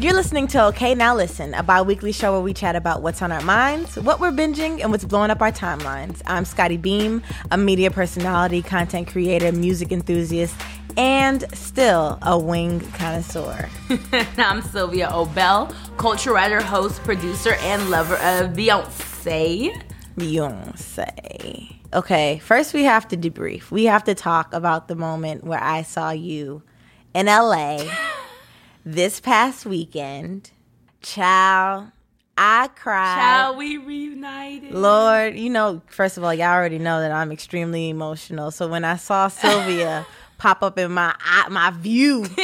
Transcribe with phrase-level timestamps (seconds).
[0.00, 3.20] You're listening to Okay Now Listen, a bi weekly show where we chat about what's
[3.20, 6.22] on our minds, what we're binging, and what's blowing up our timelines.
[6.24, 10.54] I'm Scottie Beam, a media personality, content creator, music enthusiast,
[10.96, 13.68] and still a wing connoisseur.
[14.38, 19.82] I'm Sylvia Obell, culture writer, host, producer, and lover of Beyonce.
[20.16, 21.74] Beyonce.
[21.92, 23.72] Okay, first we have to debrief.
[23.72, 26.62] We have to talk about the moment where I saw you
[27.14, 27.80] in LA
[28.84, 30.50] this past weekend.
[31.02, 31.88] Child,
[32.36, 33.16] I cried.
[33.20, 34.72] Shall we reunited?
[34.74, 38.50] Lord, you know, first of all, y'all already know that I'm extremely emotional.
[38.50, 40.06] So when I saw Sylvia
[40.38, 42.26] pop up in my eye- my view,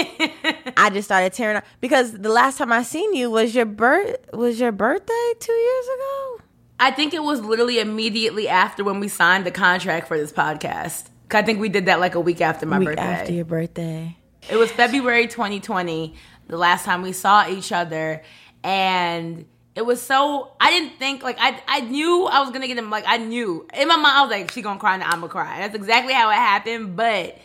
[0.76, 4.16] I just started tearing up because the last time I seen you was your birth
[4.32, 6.40] was your birthday two years ago.
[6.80, 11.06] I think it was literally immediately after when we signed the contract for this podcast.
[11.30, 13.02] I think we did that like a week after my Week birthday.
[13.02, 14.16] after your birthday.
[14.50, 16.14] It was February 2020,
[16.48, 18.22] the last time we saw each other,
[18.62, 22.78] and it was so I didn't think like I I knew I was gonna get
[22.78, 25.20] him like I knew in my mind I was like she gonna cry and I'm
[25.20, 25.58] gonna cry.
[25.58, 27.38] That's exactly how it happened, but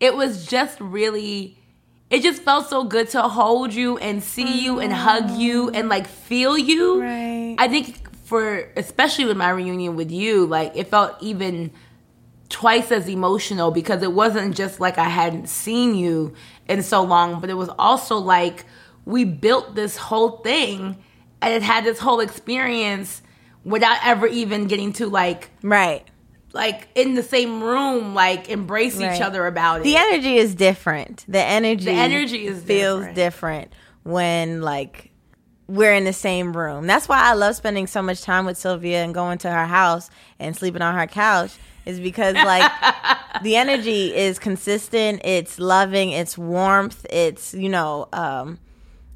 [0.00, 1.58] it was just really.
[2.10, 5.74] It just felt so good to hold you and see you and hug you mm-hmm.
[5.74, 7.02] and like feel you.
[7.02, 7.56] Right.
[7.58, 11.72] I think for especially with my reunion with you, like it felt even
[12.54, 16.34] twice as emotional because it wasn't just like I hadn't seen you
[16.68, 18.64] in so long, but it was also like
[19.04, 20.96] we built this whole thing
[21.42, 23.22] and it had this whole experience
[23.64, 26.04] without ever even getting to like Right.
[26.52, 29.16] like in the same room like embrace Right.
[29.16, 29.84] each other about it.
[29.84, 31.24] The energy is different.
[31.26, 33.16] The energy The energy is feels different.
[33.16, 33.72] different
[34.04, 35.10] when like
[35.66, 36.86] we're in the same room.
[36.86, 40.08] That's why I love spending so much time with Sylvia and going to her house
[40.38, 41.52] and sleeping on her couch
[41.86, 42.70] is because like
[43.42, 48.58] the energy is consistent, it's loving, it's warmth, it's, you know, um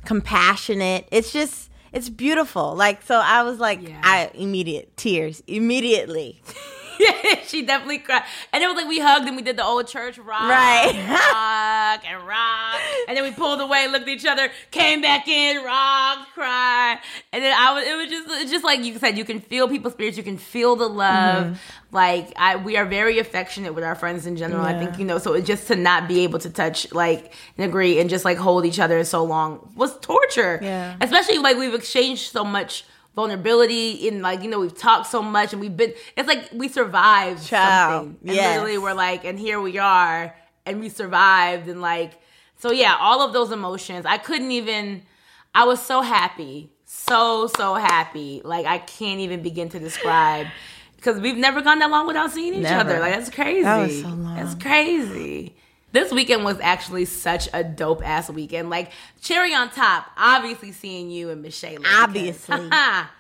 [0.04, 1.06] compassionate.
[1.10, 2.74] It's just it's beautiful.
[2.74, 4.00] Like so I was like Yeah.
[4.02, 6.40] I immediate tears immediately.
[7.46, 8.22] she definitely cried.
[8.52, 10.48] And it was like we hugged and we did the old church rock.
[10.48, 10.92] Right.
[10.94, 12.80] rock and rock.
[13.08, 16.98] And then we pulled away, looked at each other, came back in, rocked, cried.
[17.32, 19.68] And then I was it was just it's just like you said, you can feel
[19.68, 21.46] people's spirits, you can feel the love.
[21.46, 21.54] Mm-hmm.
[21.90, 24.64] Like I we are very affectionate with our friends in general.
[24.64, 28.00] I think, you know, so just to not be able to touch like and agree
[28.00, 30.58] and just like hold each other so long was torture.
[30.62, 30.96] Yeah.
[31.00, 32.84] Especially like we've exchanged so much
[33.18, 36.68] vulnerability in like you know we've talked so much and we've been it's like we
[36.68, 38.28] survived Child, something.
[38.28, 38.54] And yes.
[38.60, 42.12] literally we're like and here we are and we survived and like
[42.58, 44.06] so yeah all of those emotions.
[44.06, 45.02] I couldn't even
[45.52, 48.40] i was so happy so so happy.
[48.44, 50.46] Like i can't even begin to describe
[50.94, 52.80] because we've never gone that long without seeing each Never.
[52.90, 54.36] other like that's crazy That was so long.
[54.36, 55.56] that's crazy
[55.92, 58.70] this weekend was actually such a dope ass weekend.
[58.70, 61.78] Like cherry on top, obviously seeing you and Michelle.
[61.86, 62.56] Obviously.
[62.64, 63.06] because-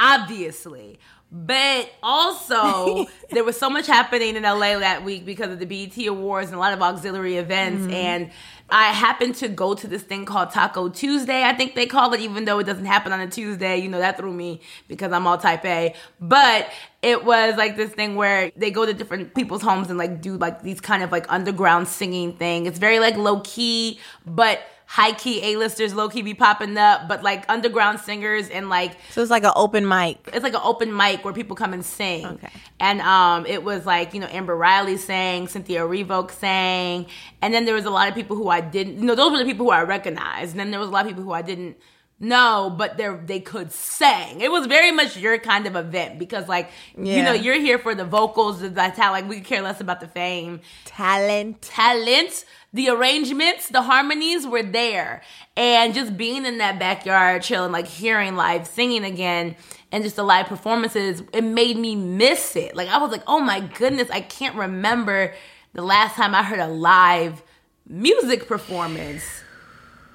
[0.00, 0.98] Obviously.
[1.32, 5.96] But also, there was so much happening in LA that week because of the BET
[6.06, 7.82] Awards and a lot of auxiliary events.
[7.82, 7.92] Mm-hmm.
[7.92, 8.30] And
[8.68, 12.20] I happened to go to this thing called Taco Tuesday, I think they call it,
[12.20, 13.78] even though it doesn't happen on a Tuesday.
[13.78, 15.94] You know, that threw me because I'm all type A.
[16.20, 16.70] But
[17.02, 20.36] it was like this thing where they go to different people's homes and like do
[20.36, 22.66] like these kind of like underground singing thing.
[22.66, 24.60] It's very like low key, but
[24.90, 29.22] high key A-listers low key be popping up, but like underground singers and like So
[29.22, 30.18] it's like an open mic.
[30.32, 32.26] it's like an open mic where people come and sing.
[32.26, 32.48] Okay.
[32.80, 37.06] And um, it was like you know Amber Riley sang, Cynthia Erivo sang,
[37.40, 38.98] and then there was a lot of people who I didn't.
[38.98, 40.50] You know, those were the people who I recognized.
[40.54, 41.76] And then there was a lot of people who I didn't
[42.18, 44.40] know, but they they could sing.
[44.40, 46.68] It was very much your kind of event because like
[46.98, 49.12] you know you're here for the vocals, the talent.
[49.12, 51.62] Like we could care less about the fame Talent.
[51.62, 55.22] talent, the arrangements, the harmonies were there.
[55.56, 59.56] And just being in that backyard, chilling, like hearing live singing again
[59.92, 62.76] and just the live performances, it made me miss it.
[62.76, 65.34] Like I was like, oh my goodness, I can't remember
[65.72, 67.42] the last time I heard a live
[67.88, 69.24] music performance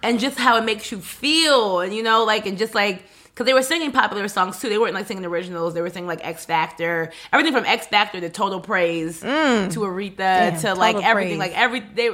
[0.01, 3.45] and just how it makes you feel and you know like and just like because
[3.45, 6.25] they were singing popular songs too they weren't like singing originals they were singing like
[6.25, 11.03] x factor everything from x factor to total praise to aretha to like Mm.
[11.03, 11.51] Everything Praise.
[11.51, 12.11] like every they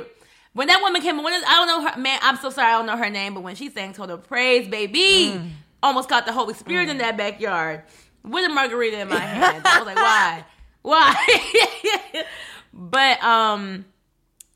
[0.54, 2.86] when that woman came when i don't know her man i'm so sorry i don't
[2.86, 5.50] know her name but when she sang total praise baby Mm.
[5.84, 7.84] almost got the holy spirit in that backyard
[8.24, 9.96] with a margarita in my hand i was like
[10.84, 12.24] why why
[12.74, 13.86] but um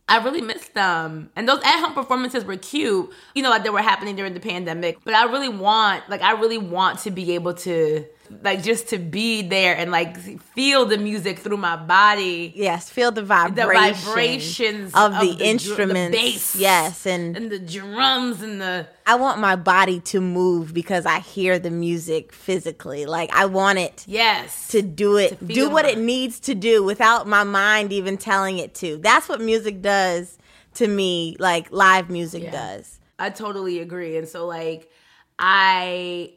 [0.07, 1.31] I really missed them.
[1.36, 4.39] And those at home performances were cute, you know, like they were happening during the
[4.39, 5.00] pandemic.
[5.03, 8.06] But I really want, like, I really want to be able to
[8.44, 12.51] like just to be there and like feel the music through my body.
[12.56, 16.18] Yes, feel the The vibrations, vibrations of, the, dr- instruments.
[16.18, 20.74] the bass, Yes, and and the drums and the I want my body to move
[20.74, 23.06] because I hear the music physically.
[23.06, 26.56] Like I want it yes to do it, To do what my- it needs to
[26.56, 28.98] do without my mind even telling it to.
[28.98, 30.38] That's what music does
[30.75, 32.51] to me, like live music Yeah.
[32.51, 33.00] does.
[33.18, 34.18] I totally agree.
[34.18, 34.89] And so like
[35.39, 36.33] I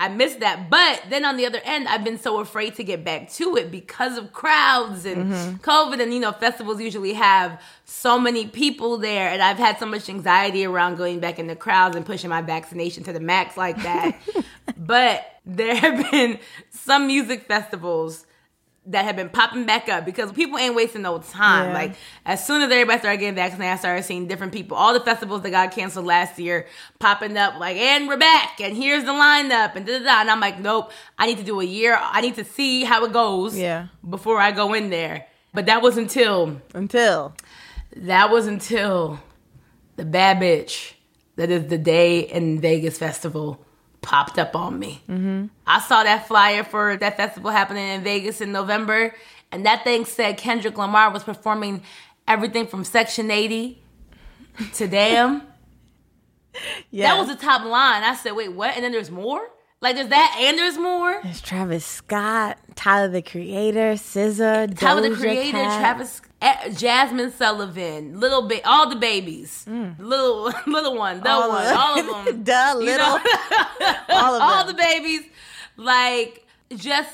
[0.00, 0.70] I miss that.
[0.70, 3.70] But then on the other end, I've been so afraid to get back to it
[3.70, 5.56] because of crowds and Mm-hmm.
[5.56, 9.84] COVID and you know, festivals usually have so many people there and I've had so
[9.84, 13.58] much anxiety around going back in the crowds and pushing my vaccination to the max
[13.58, 14.16] like that.
[14.78, 16.38] but there have been
[16.70, 18.24] some music festivals
[18.90, 21.68] that have been popping back up because people ain't wasting no time.
[21.68, 21.74] Yeah.
[21.74, 21.94] Like
[22.24, 24.76] as soon as everybody started getting vaccinated, I started seeing different people.
[24.76, 26.66] All the festivals that got canceled last year
[26.98, 30.20] popping up, like, and we're back, and here's the lineup, and da da da.
[30.22, 31.98] And I'm like, nope, I need to do a year.
[32.00, 33.86] I need to see how it goes Yeah.
[34.08, 35.26] before I go in there.
[35.54, 37.34] But that was until Until
[37.96, 39.20] that was until
[39.96, 40.92] the bad bitch
[41.36, 43.64] that is the Day N Vegas festival
[44.02, 45.02] popped up on me.
[45.08, 45.46] Mm-hmm.
[45.66, 49.14] I saw that flyer for that festival happening in Vegas in November,
[49.52, 51.82] and that thing said Kendrick Lamar was performing
[52.26, 53.82] everything from Section 80
[54.74, 55.42] to Damn.
[56.90, 58.02] yeah, That was the top line.
[58.02, 58.74] I said, wait, what?
[58.74, 59.40] And then there's more?
[59.80, 61.20] Like, there's that and there's more?
[61.22, 65.80] There's Travis Scott, Tyler the Creator, SZA, Tyler the Creator, Cat.
[65.80, 71.30] Travis, Jazmine Sullivan, little bit, all the babies, little little one, the Mm.
[71.30, 73.24] All one, of- all of them, Duh, You little, know?
[74.08, 74.76] all of all them.
[74.76, 75.20] the babies,
[75.76, 77.10] like just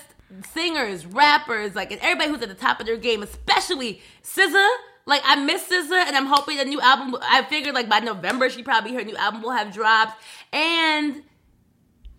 [0.52, 4.68] singers, rappers, like and everybody who's at the top of their game, especially SZA.
[5.08, 7.16] Like I miss SZA, and I'm hoping a new album.
[7.22, 10.20] I figured like by November she probably her new album will have dropped,
[10.52, 11.22] and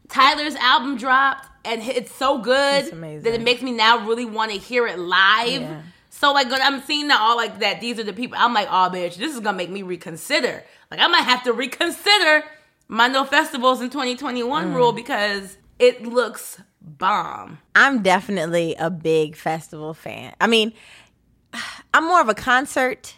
[0.10, 4.51] Tyler's album dropped, and it's so good It's that it makes me now really want
[4.51, 5.62] to hear it live.
[5.62, 5.81] Yeah.
[6.19, 8.37] So like I'm seeing that all like that, these are the people.
[8.39, 10.63] I'm like, oh bitch, this is gonna make me reconsider.
[10.89, 12.43] Like I might have to reconsider
[12.87, 14.73] my no festivals in 2021 Mm.
[14.75, 17.59] rule because it looks bomb.
[17.75, 20.33] I'm definitely a big festival fan.
[20.41, 20.73] I mean,
[21.93, 23.13] I'm more of a concert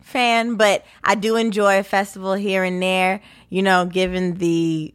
[0.00, 4.92] fan, but I do enjoy a festival here and there, you know, given the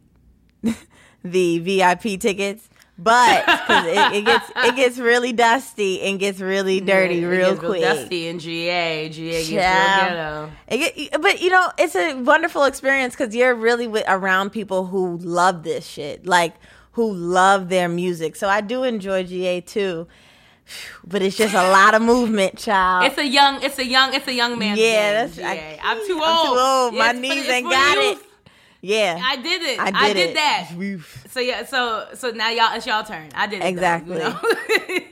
[1.24, 2.68] the VIP tickets.
[2.98, 7.60] But it, it gets it gets really dusty and gets really dirty It real gets
[7.60, 7.82] quick.
[7.82, 9.08] dusty in GA.
[9.10, 10.50] GA gets real ghetto.
[10.70, 15.18] Get, but you know, it's a wonderful experience because you're really with, around people who
[15.18, 16.54] love this shit, like
[16.92, 18.34] who love their music.
[18.34, 20.06] So I do enjoy GA too,
[21.06, 23.04] but it's just a lot of movement, child.
[23.12, 24.78] It's a young, it's a young, it's a young man.
[24.78, 25.44] Yeah, that's- GA.
[25.44, 26.22] I- I'm too old.
[26.24, 26.94] I'm too old.
[26.94, 28.18] Yeah, My for- knees it's ain't got it.
[28.86, 29.78] Yeah, I did it.
[29.80, 30.34] I I did did, it.
[30.34, 30.70] that.
[30.80, 31.26] Oof.
[31.30, 33.28] So yeah, so so now y'all it's y'all turn.
[33.34, 34.16] I did it though, Exactly.
[34.16, 34.40] you know?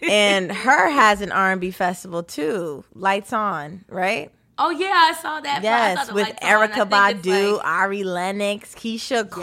[0.10, 2.84] and her has an R&B festival too.
[2.94, 4.30] Lights on, right?
[4.56, 5.58] oh yeah, I saw that.
[5.58, 6.50] I saw Yes, the with lights on.
[6.68, 9.42] Erykah I Badu, like- Ari Lennox, Keyshia Cole,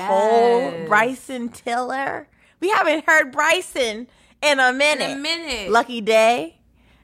[0.71, 0.87] Yes.
[0.87, 2.27] Bryson Tiller.
[2.61, 4.07] We haven't heard Bryson
[4.41, 5.09] in a minute.
[5.09, 5.69] in a minute.
[5.71, 6.55] Lucky Daye.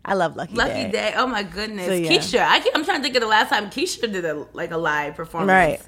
[0.06, 1.14] I love Lucky, Lucky Daye.
[1.18, 2.10] Oh my goodness, So, yeah.
[2.10, 2.48] Keyshia.
[2.48, 4.78] I can, I'm trying to think of the last time Keyshia did a like a
[4.78, 5.50] live performance.
[5.50, 5.82] Right.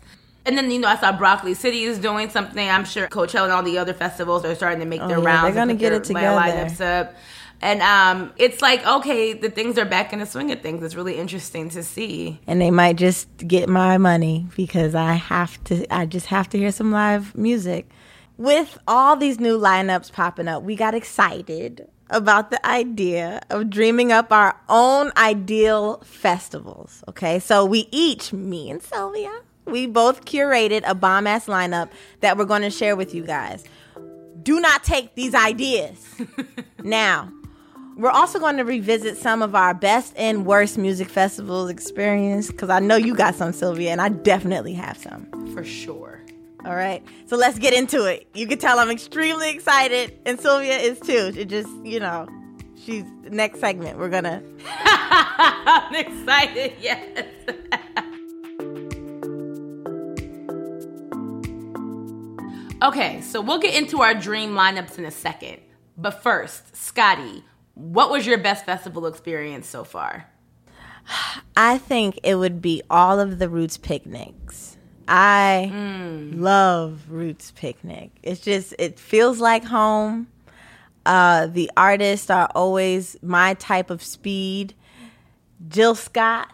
[0.45, 2.69] And then you know I saw Broccoli City is doing something.
[2.69, 5.27] I'm sure Coachella and all the other festivals are starting to make their Oh, yeah,
[5.27, 5.44] rounds.
[5.53, 6.39] they're gonna get their it together.
[6.39, 7.15] Lineups up.
[7.62, 10.81] And um, it's like okay, the things are back in the swing of things.
[10.81, 12.39] It's really interesting to see.
[12.47, 16.57] And they might just get my money because I have to I just have to
[16.57, 17.90] hear some live music.
[18.37, 24.14] With all these new lineups popping up, we got excited about the idea of dreaming
[24.14, 27.04] up our own ideal festivals.
[27.09, 31.90] Okay, so we each, me and Sylvia, we both curated a bomb ass lineup
[32.21, 33.64] that we're going to share with you guys.
[34.44, 36.06] Do not take these ideas.
[36.83, 37.31] now,
[37.97, 42.69] we're also going to revisit some of our best and worst music festivals experience because
[42.69, 45.28] I know you got some, Sylvia, and I definitely have some.
[45.54, 46.21] For sure.
[46.66, 48.28] All right, so let's get into it.
[48.33, 51.31] You can tell I'm extremely excited, and Sylvia is too.
[51.35, 52.28] It just, you know,
[52.83, 53.97] she's next segment.
[53.97, 54.44] We're gonna.
[54.76, 56.73] I'm excited.
[56.81, 57.26] Yes.
[62.81, 65.59] okay, so we'll get into our dream lineups in a second.
[65.98, 67.44] But first, Scottie,
[67.74, 70.28] what was your best festival experience so far?
[71.57, 74.78] I think it would be all of the Roots picnics.
[75.07, 75.71] I
[76.33, 78.12] love Roots picnic.
[78.21, 80.28] It's just it feels like home.
[81.06, 84.76] Uh, the artists are always my type of speed.
[85.68, 86.54] Jill Scott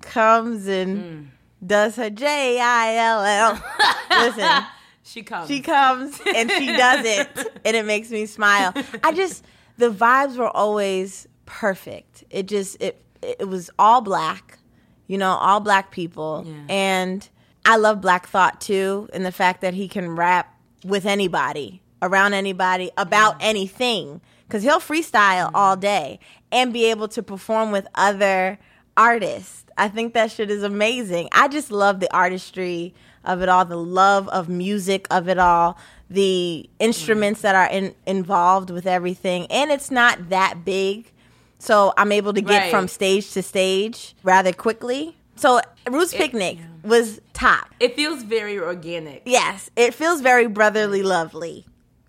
[0.00, 1.32] comes and
[1.64, 3.64] does her J I L L.
[4.26, 4.64] Listen,
[5.12, 5.48] She comes.
[5.48, 7.28] She comes and she does it,
[7.64, 8.72] and it makes me smile.
[9.04, 9.44] I just
[9.76, 12.24] the vibes were always perfect.
[12.30, 14.58] It just it it was all black,
[15.06, 16.54] you know, all black people, Yeah.
[16.68, 17.28] and
[17.64, 20.52] I love Black Thought too, and the fact that he can rap
[20.84, 26.18] with anybody, around anybody, about anything, because he'll freestyle all day
[26.50, 28.58] and be able to perform with other
[28.96, 29.64] artists.
[29.78, 31.28] I think that shit is amazing.
[31.32, 35.76] I just love the artistry of it all, the love of music of it all,
[36.10, 41.10] the instruments that are in, involved with everything, and it's not that big.
[41.58, 42.70] So I'm able to get Right.
[42.70, 45.16] from stage to stage rather quickly.
[45.36, 45.60] So
[45.90, 47.68] Roots Picnic was top.
[47.80, 49.22] It feels very organic.
[49.24, 51.64] Yes, it feels very brotherly lovely.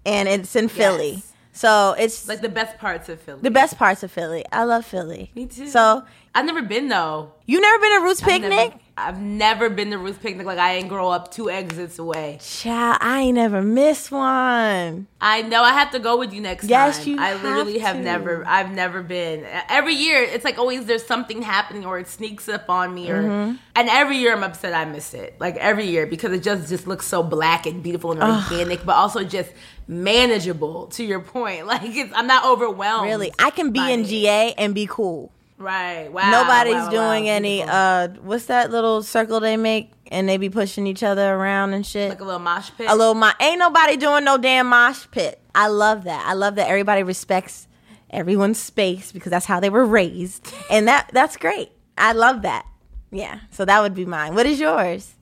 [0.06, 1.12] And it's in Philly.
[1.14, 1.30] Yes.
[1.54, 3.40] So it's Like the best parts of Philly.
[3.44, 4.44] the best parts of Philly.
[4.52, 5.32] I love Philly.
[5.36, 5.68] Me too.
[5.68, 6.04] So
[6.36, 7.32] I've never been though.
[7.46, 8.50] you never been to Roots Picnic?
[8.50, 10.46] Never, I've never been to Roots Picnic.
[10.46, 12.38] Like I ain't grow up two exits away.
[12.40, 15.08] Child, I ain't never missed one.
[15.20, 17.08] I know I have to go with you next Yes, time.
[17.08, 19.48] you I literally have have, never I've never been.
[19.68, 23.24] Every year it's like always there's something happening or it sneaks up on me or
[23.24, 23.56] Mm-hmm.
[23.76, 25.38] and every year I'm upset I miss it.
[25.40, 28.96] Like every year because it just just looks so black and beautiful and organic but
[28.96, 29.50] also just
[29.88, 31.66] manageable to your point.
[31.74, 33.08] Like it's I'm not overwhelmed.
[33.08, 34.08] Really, I can be in it.
[34.08, 35.32] GA and be cool.
[35.58, 36.12] Right.
[36.12, 36.30] Wow.
[36.32, 37.32] Nobody's wow, doing wow.
[37.32, 37.58] any.
[37.58, 37.76] Beautiful.
[37.76, 41.86] uh What's that little circle they make and they be pushing each other around and
[41.86, 42.10] shit?
[42.10, 42.88] like a little mosh pit.
[42.90, 45.40] a little mo- ain't nobody doing no damn mosh pit.
[45.56, 46.26] I love that.
[46.28, 47.68] I love that everybody respects
[48.10, 50.54] everyone's space because that's how they were raised.
[50.70, 51.72] And that that's great.
[51.98, 52.66] I love that.
[53.12, 53.40] Yeah.
[53.52, 54.34] So that would be mine.
[54.36, 55.14] What is yours?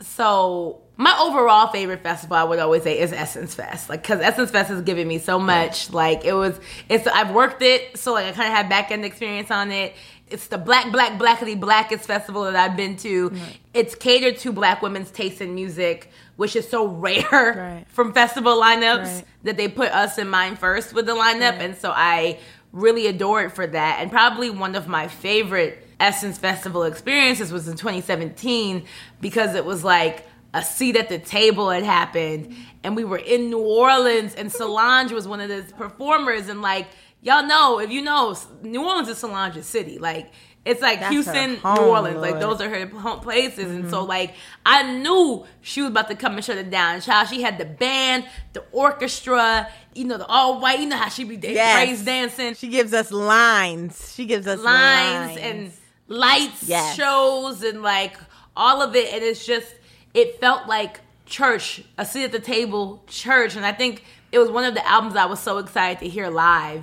[0.00, 3.88] So my overall favorite festival, I would always say, is Essence Fest.
[3.88, 5.90] Like, cause Essence Fest has given me so much.
[5.90, 9.04] Like, it was, it's, I've worked it, so like I kind of had back end
[9.04, 9.94] experience on it.
[10.28, 13.32] It's the black, black, blackity blackest festival that I've been to.
[13.74, 17.84] It's catered to black women's taste in music, which is so rare Right.
[17.88, 19.24] from festival lineups Right.
[19.44, 21.58] that they put us in mind first with the lineup.
[21.60, 22.38] And so I
[22.72, 23.98] really adore it for that.
[24.00, 28.84] And probably one of my favorite Essence Festival experiences was in 2017
[29.20, 33.50] because it was like a seat at the table had happened and we were in
[33.50, 36.88] New Orleans and Solange was one of the performers and like
[37.22, 40.30] y'all know if you know New Orleans is Solange's city like
[40.66, 43.98] it's like That's Houston, home, New Orleans, like those are her home places, and so
[43.98, 44.08] mm-hmm.
[44.08, 44.34] like
[44.66, 47.00] I knew she was about to come and shut it down.
[47.00, 50.80] Child, she had the band, the orchestra, you know, the all white.
[50.80, 51.76] You know how she be Yes.
[51.76, 54.12] praise dancing, She gives us lines.
[54.12, 55.72] She gives us lines lines, and
[56.08, 56.96] lights Yes.
[56.96, 58.16] shows and like
[58.56, 59.66] all of it and it's just
[60.14, 64.48] it felt like church a seat at the table church and i think it was
[64.50, 66.82] one of the albums i was so excited to hear live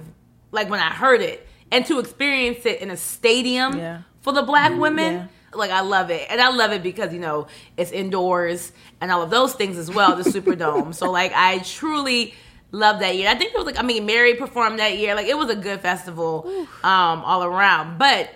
[0.52, 4.02] like when i heard it and to experience it in a stadium Yeah.
[4.22, 5.28] for the black women Yeah.
[5.54, 9.22] like i love it and i love it because you know it's indoors and all
[9.22, 12.34] of those things as well the superdome so like i truly
[12.74, 15.28] love that year i think it was like i mean mary performed that year like
[15.28, 16.46] it was a good festival
[16.84, 18.30] um all around but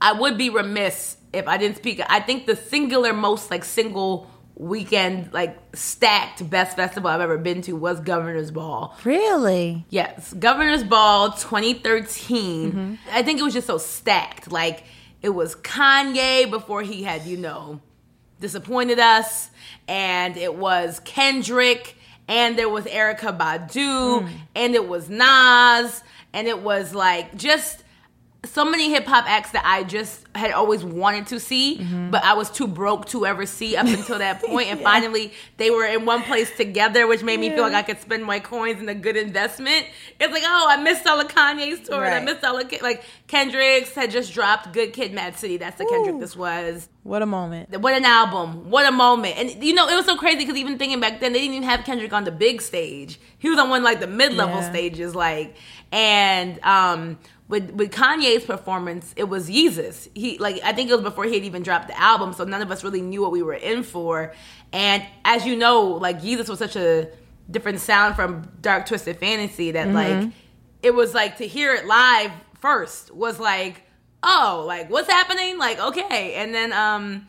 [0.00, 2.00] I would be remiss if I didn't speak.
[2.08, 7.60] I think the singular most like single weekend like stacked best festival I've ever been
[7.62, 8.96] to was Governor's Ball.
[9.04, 9.84] Really?
[9.90, 12.72] Yes, Governor's Ball 2013.
[12.72, 12.94] Mm-hmm.
[13.12, 14.50] I think it was just so stacked.
[14.50, 14.84] Like
[15.22, 17.80] it was Kanye before he had, you know,
[18.40, 19.50] disappointed us,
[19.88, 21.96] and it was Kendrick,
[22.28, 24.28] and there was Erykah Badu, mm.
[24.54, 27.82] and it was Nas, and it was like just
[28.50, 32.34] so many hip hop acts that I just had always wanted to see, but I
[32.34, 34.68] was too broke to ever see up until that point.
[34.68, 38.00] And finally, they were in one place together, which made me feel like I could
[38.00, 39.86] spend my coins in a good investment.
[40.20, 42.04] It's like, oh, I missed all of Kanye's tour.
[42.04, 45.56] and I missed all of Ke- like Kendrick's had just dropped Good Kid, Mad City.
[45.56, 46.88] That's the Kendrick this was.
[47.02, 47.70] What a moment.
[47.80, 48.68] What an album!
[48.68, 49.38] What a moment!
[49.38, 51.68] And you know, it was so crazy because even thinking back then, they didn't even
[51.68, 53.20] have Kendrick on the big stage.
[53.38, 54.70] He was on one like the mid level Yeah.
[54.70, 55.54] stages, like
[55.92, 60.08] and um with with Kanye's performance, it was Yeezus.
[60.14, 62.62] He like I think it was before he had even dropped the album, so none
[62.62, 64.34] of us really knew what we were in for.
[64.72, 67.08] And as you know, like Yeezus was such a
[67.48, 70.32] different sound from Dark Twisted Fantasy that like
[70.82, 73.82] it was like to hear it live first was like
[74.22, 75.56] oh like what's happening?
[75.56, 76.34] Like okay.
[76.34, 77.26] And then um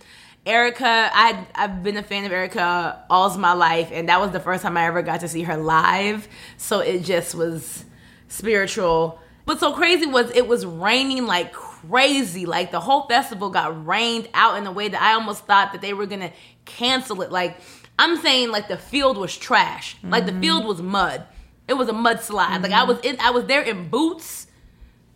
[0.48, 4.40] erykah i i've been a fan of erykah all my life and that was the
[4.40, 6.28] first time i ever got to see her live.
[6.58, 7.86] So it just was
[8.30, 13.88] spiritual but so crazy was it was raining like crazy like the whole festival got
[13.88, 16.32] rained out in a way that i almost thought that they were gonna
[16.66, 17.58] cancel it like
[17.98, 21.24] i'm saying like the field was trash like the field was mud
[21.68, 24.48] it was a mudslide like i was in i was there in boots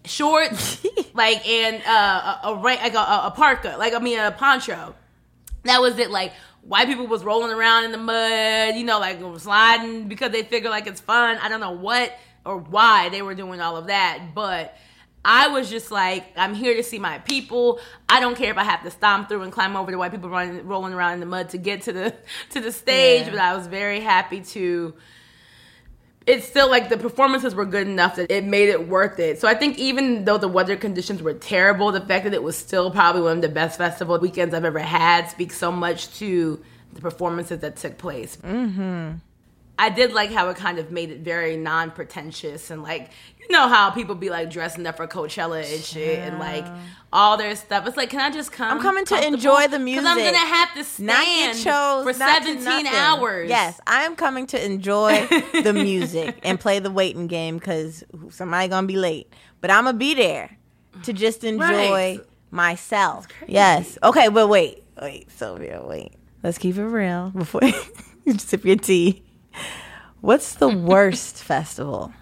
[0.06, 4.32] shorts, like and uh, a, a ra- like a, a parka, like I mean a
[4.32, 4.96] poncho.
[5.64, 6.10] That was it.
[6.10, 10.44] Like white people was rolling around in the mud, you know, like sliding because they
[10.44, 11.38] figure like it's fun.
[11.38, 14.76] I don't know what or why they were doing all of that, but
[15.24, 17.80] I was just like, I'm here to see my people.
[18.10, 20.30] I don't care if I have to stomp through and climb over the white people
[20.30, 22.16] running, rolling around in the mud to get to the
[22.52, 23.26] to the stage.
[23.26, 23.32] Yeah.
[23.32, 24.94] But I was very happy to.
[26.28, 29.42] It's still like the performances were good enough that it made it worth it.
[29.42, 32.56] So I think even though the weather conditions were terrible, the fact that it was
[32.56, 36.64] still probably one of the best festival weekends I've ever had speaks so much to
[36.94, 38.38] the performances that took place.
[38.38, 39.14] Mm-hmm.
[39.82, 43.10] I did like how it kind of made it very non-pretentious and like
[43.40, 46.66] you know how people be like dressing up for Coachella and shit and like
[47.12, 47.88] all their stuff.
[47.88, 48.78] It's like, can I just come?
[48.78, 49.36] I'm coming to comfortable?
[49.36, 53.50] enjoy the 'Cause I'm gonna have to stand not get chose for 17 hours.
[53.50, 55.26] Yes, I am coming to enjoy
[55.64, 59.34] the music and play the waiting game because somebody gonna be late.
[59.62, 60.58] But I'm gonna be there
[61.04, 62.20] to just enjoy Right.
[62.52, 63.28] myself.
[63.48, 63.98] Yes.
[64.04, 66.14] Okay, but wait, wait, Sylvia, wait.
[66.44, 67.62] Let's keep it real before
[68.26, 69.24] you sip your tea.
[70.22, 72.14] What's the worst festival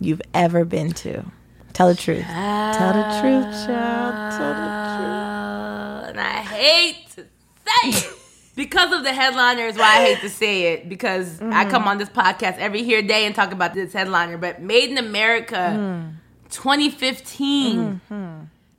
[0.00, 1.24] you've ever been to?
[1.72, 2.24] Tell the truth.
[2.24, 4.32] Tell the truth, child.
[4.32, 4.70] Tell the
[5.04, 8.12] Uh, and I hate to say it
[8.56, 9.76] because of the headliners.
[9.76, 13.26] Why I hate to say it because I come on this podcast every here day
[13.26, 14.38] and talk about this headliner.
[14.38, 16.12] But Made in America,
[16.50, 18.00] 2015.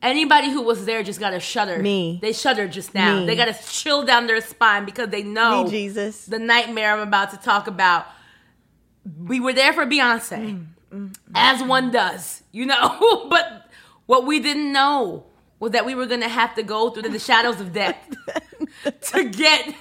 [0.06, 1.80] Anybody who was there just got a shudder.
[1.80, 2.20] Me.
[2.22, 3.22] They shuddered just now.
[3.22, 3.26] Me.
[3.26, 6.28] They got a chill down their spine because they know Me, Jesus.
[6.28, 8.06] the nightmare I'm about to talk about.
[9.20, 11.16] We were there for Beyonce, mm, mm, mm.
[11.34, 13.28] as one does, you know.
[13.30, 13.68] but
[14.06, 15.26] what we didn't know
[15.60, 17.98] was that we were gonna have to go through the shadows of death
[19.02, 19.74] to get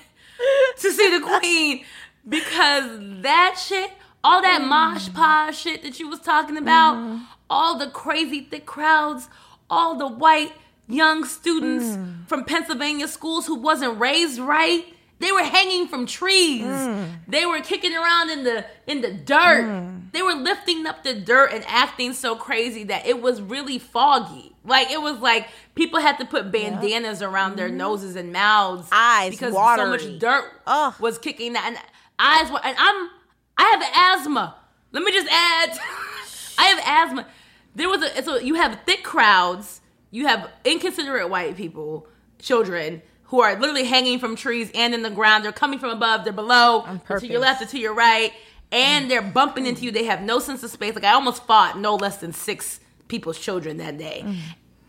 [0.78, 1.84] to see the queen
[2.26, 3.90] because that shit,
[4.22, 7.24] all that mosh posh shit that you was talking about, mm-hmm.
[7.50, 9.28] all the crazy thick crowds,
[9.70, 10.52] all the white
[10.88, 12.26] young students mm.
[12.28, 14.86] from Pennsylvania schools who wasn't raised right.
[15.20, 16.64] They were hanging from trees.
[16.64, 17.08] Mm.
[17.28, 19.64] They were kicking around in the in the dirt.
[19.64, 20.12] Mm.
[20.12, 24.54] They were lifting up the dirt and acting so crazy that it was really foggy.
[24.64, 27.78] Like it was like people had to put bandanas around their mm-hmm.
[27.78, 30.94] noses and mouths, Eyes because so much dirt Ugh.
[30.98, 31.78] was kicking that and
[32.18, 33.10] eyes were and I'm
[33.56, 34.56] I have asthma.
[34.92, 35.78] Let me just add
[36.58, 37.26] I have asthma.
[37.74, 42.06] There was a so you have thick crowds, you have inconsiderate white people,
[42.38, 45.44] children who are literally hanging from trees and in the ground.
[45.44, 46.82] They're coming from above, they're below,
[47.20, 48.32] to your left or to your right,
[48.70, 49.90] and they're bumping into you.
[49.90, 50.94] They have no sense of space.
[50.94, 54.24] Like I almost fought no less than six people's children that day.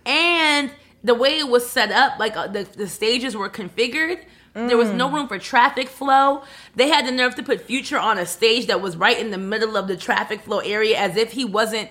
[0.06, 0.72] And
[1.04, 4.90] the way it was set up, like uh, the, the stages were configured, there was
[4.90, 6.44] no room for traffic flow.
[6.76, 9.38] They had the nerve to put Future on a stage that was right in the
[9.38, 11.90] middle of the traffic flow area as if he wasn't.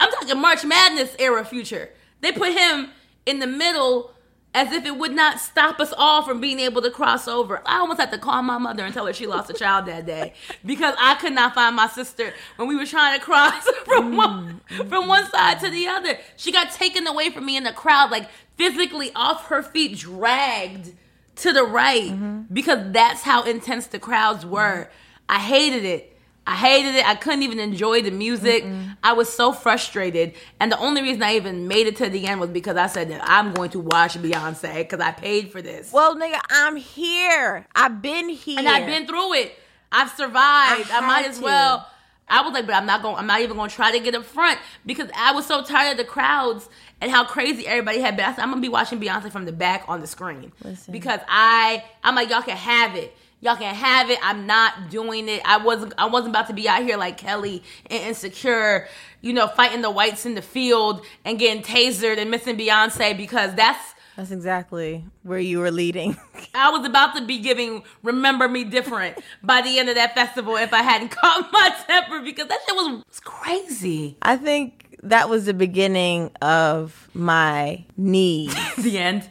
[0.00, 1.90] I'm talking March Madness era Future.
[2.20, 2.90] They put him
[3.24, 4.12] in the middle
[4.56, 7.60] as if it would not stop us all from being able to cross over.
[7.66, 10.06] I almost had to call my mother and tell her she lost a child that
[10.06, 10.32] day
[10.64, 14.16] because I could not find my sister when we were trying to cross from mm,
[14.16, 14.88] one mm.
[14.88, 16.18] from one side to the other.
[16.36, 20.94] She got taken away from me in the crowd, like physically off her feet, dragged
[21.36, 22.42] to the right mm-hmm.
[22.50, 24.84] because that's how intense the crowds were.
[24.84, 24.92] Mm-hmm.
[25.28, 26.15] I hated it.
[26.46, 27.06] I hated it.
[27.06, 28.64] I couldn't even enjoy the music.
[29.02, 30.34] I was so frustrated.
[30.60, 33.10] And the only reason I even made it to the end was because I said
[33.10, 35.92] that I'm going to watch Beyonce because I paid for this.
[35.92, 37.66] Well, nigga, I'm here.
[37.74, 38.58] I've been here.
[38.58, 39.58] and I've been through it.
[39.90, 40.90] I've survived.
[40.90, 41.44] I, I might as to.
[41.44, 41.88] well.
[42.28, 43.16] I was like, but I'm not going.
[43.16, 45.92] I'm not even going to try to get up front because I was so tired
[45.92, 46.68] of the crowds
[47.00, 48.26] and how crazy everybody had been.
[48.26, 50.92] I said, I'm gonna be watching Beyonce from the back on the screen Listen.
[50.92, 53.16] because I, I'm like, y'all can have it.
[53.40, 54.18] Y'all can have it.
[54.22, 55.42] I'm not doing it.
[55.44, 55.92] I wasn't.
[55.98, 58.88] I wasn't about to be out here like Kelly and insecure,
[59.20, 63.54] you know, fighting the whites in the field and getting tasered and missing Beyonce because
[63.54, 66.16] that's That's exactly where you were leading.
[66.54, 70.56] I was about to be giving "Remember Me" different by the end of that festival
[70.56, 74.16] if I hadn't caught my temper because that shit was, was crazy.
[74.22, 78.56] I think that was the beginning of my knees.
[78.78, 79.28] The end.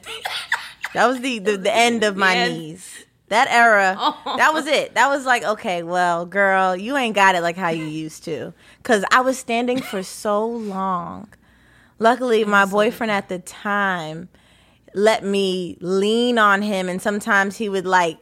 [0.94, 2.52] That was the the, the end of my Yes.
[2.52, 2.95] knees.
[3.30, 4.34] That era, Oh.
[4.38, 4.94] that was it.
[4.94, 8.54] That was like, okay, well, girl, you ain't got it like how you used to.
[8.84, 11.30] Cause I was standing for so long.
[11.98, 14.30] Luckily, my boyfriend at the time
[14.94, 18.18] let me lean on him, and sometimes he would like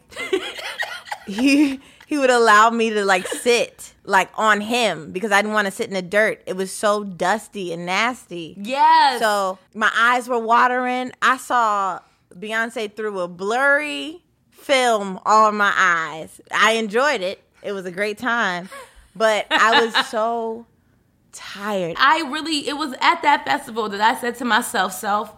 [1.27, 5.65] he he would allow me to like sit like on him because I didn't want
[5.65, 6.41] to sit in the dirt.
[6.45, 8.55] It was so dusty and nasty.
[8.59, 9.19] Yes.
[9.19, 11.11] So my eyes were watering.
[11.21, 11.99] I saw
[12.37, 14.22] Beyonce through a blurry
[14.63, 16.39] film on my eyes.
[16.51, 17.43] I enjoyed it.
[17.61, 18.69] It was a great time,
[19.15, 20.65] but I was so
[21.31, 21.95] tired.
[21.99, 25.35] I really, it was at that festival that I said to myself, self,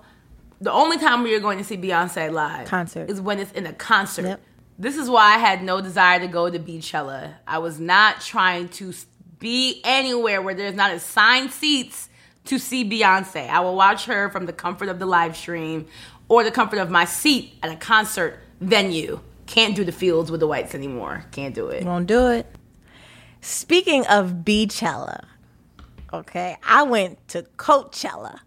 [0.62, 3.10] the only time we are going to see Beyonce live Concert.
[3.10, 4.26] is when it's in a concert.
[4.26, 4.42] Yep.
[4.78, 7.34] This is why I had no desire to go to Beachella.
[7.48, 8.94] I was not trying to
[9.40, 12.10] be anywhere where there's not assigned seats
[12.46, 13.50] to see Beyonce.
[13.50, 15.88] I will watch her from the comfort of the live stream
[16.28, 19.20] or the comfort of my seat at a concert venue.
[19.48, 21.26] Can't do the fields with the whites anymore.
[21.32, 21.84] Can't do it.
[21.86, 22.48] Won't do it.
[23.42, 25.24] Speaking of Beachella,
[26.12, 28.40] okay, I went to Coachella.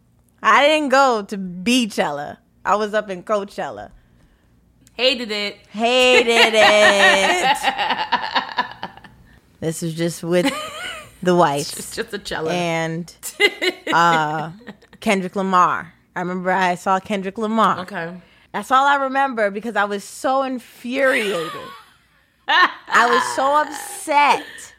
[0.43, 2.39] I didn't go to Beachella.
[2.65, 3.93] I was up in Coachella.
[4.95, 5.57] Hated it.
[5.71, 7.57] Hated it.
[9.61, 10.53] this is just with
[11.23, 11.79] the whites.
[11.79, 12.51] It's just a cello.
[12.51, 13.15] and
[13.93, 14.51] uh,
[14.99, 15.95] Kendrick Lamar.
[16.17, 17.79] I remember I saw Kendrick Lamar.
[17.81, 18.21] okay.
[18.59, 21.63] That's all I remember because I was so infuriated.
[22.49, 24.75] I was so upset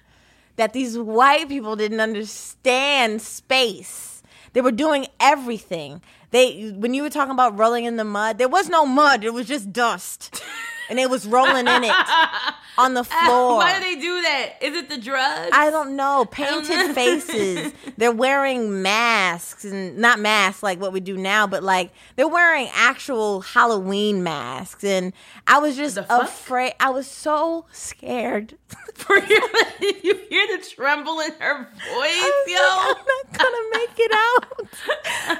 [0.58, 4.22] that these white people didn't understand space.
[4.52, 6.02] They were doing everything.
[6.32, 9.24] They when you were talking about rolling in the mud, there was no mud.
[9.24, 10.44] It was just dust.
[10.90, 11.96] And it was rolling in it
[12.86, 13.58] on the floor.
[13.58, 14.54] Why do they do that?
[14.62, 15.52] Is it the drugs?
[15.54, 16.20] I don't know.
[16.20, 16.26] know.
[16.26, 17.74] Painted faces.
[17.98, 22.70] They're wearing masks and not masks like what we do now, but like they're wearing
[22.74, 24.84] actual Halloween masks.
[24.84, 25.12] And
[25.46, 26.74] I was just afraid.
[26.80, 28.58] I was so scared.
[28.94, 29.42] For your,
[29.82, 32.58] you hear the tremble in her voice, yo.
[32.60, 34.68] I'm not gonna make it out.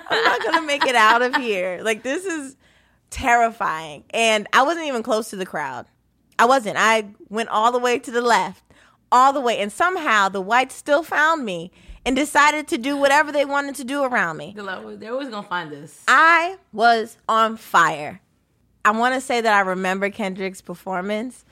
[0.10, 1.82] I'm not gonna make it out of here.
[1.84, 2.56] Like this is
[3.10, 4.04] terrifying.
[4.12, 5.86] And I wasn't even close to the crowd.
[6.40, 6.78] I wasn't.
[6.80, 8.64] I went all the way to the left,
[9.12, 11.72] all the way, and somehow the whites still found me
[12.06, 14.54] and decided to do whatever they wanted to do around me.
[14.56, 16.02] They're always gonna find us.
[16.08, 18.22] I was on fire.
[18.86, 21.44] I want to say that I remember Kendrick's performance,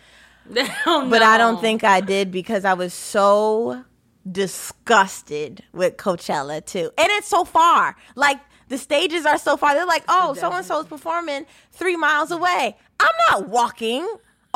[0.85, 3.83] Oh, but I don't think I did because I was so
[4.31, 6.91] disgusted with Coachella too.
[6.97, 7.97] And it's so far.
[8.15, 9.73] Like the stages are so far.
[9.73, 12.77] They're like, oh, so and so's performing three miles away.
[12.99, 14.07] I'm not walking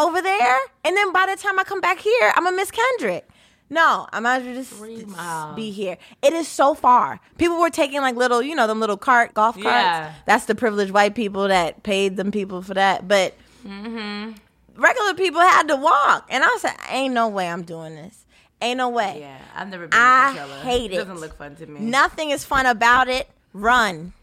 [0.01, 0.57] over there.
[0.83, 3.27] And then by the time I come back here, I'm gonna miss Kendrick.
[3.69, 5.97] No, I might as well just just be here.
[6.21, 7.21] It is so far.
[7.37, 9.65] People were taking like little, you know, them little cart golf carts.
[9.65, 10.13] Yeah.
[10.25, 13.07] That's the privileged white people that paid them people for that.
[13.07, 13.33] But
[13.65, 14.31] Mm-hmm.
[14.75, 18.25] regular people had to walk, and I said, "Ain't no way I'm doing this.
[18.61, 19.17] Ain't no way.
[19.21, 20.61] Yeah, I've never been I to Coachella.
[20.63, 20.95] hate it.
[20.97, 21.79] Doesn't look fun to me.
[21.79, 23.29] Nothing is fun about it.
[23.53, 24.13] Run."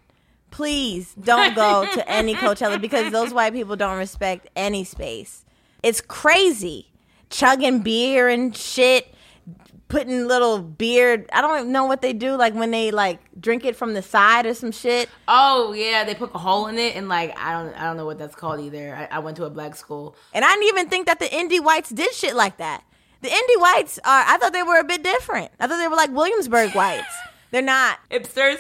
[0.50, 5.44] Please don't go to any Coachella because those white people don't respect any space.
[5.82, 6.92] It's crazy.
[7.30, 9.14] Chugging beer and shit,
[9.88, 11.26] putting little beer.
[11.32, 12.36] I don't know what they do.
[12.36, 15.08] Like when they like drink it from the side or some shit.
[15.26, 18.06] Oh yeah, they put a hole in it, and like I don't, I don't know
[18.06, 18.94] what that's called either.
[18.94, 20.16] I, I went to a black school.
[20.32, 22.84] And I didn't even think that the indie whites did shit like that.
[23.20, 25.50] The indie whites are, I thought they were a bit different.
[25.58, 27.12] I thought they were like Williamsburg whites.
[27.50, 27.98] They're not.
[28.10, 28.58] Hipsters.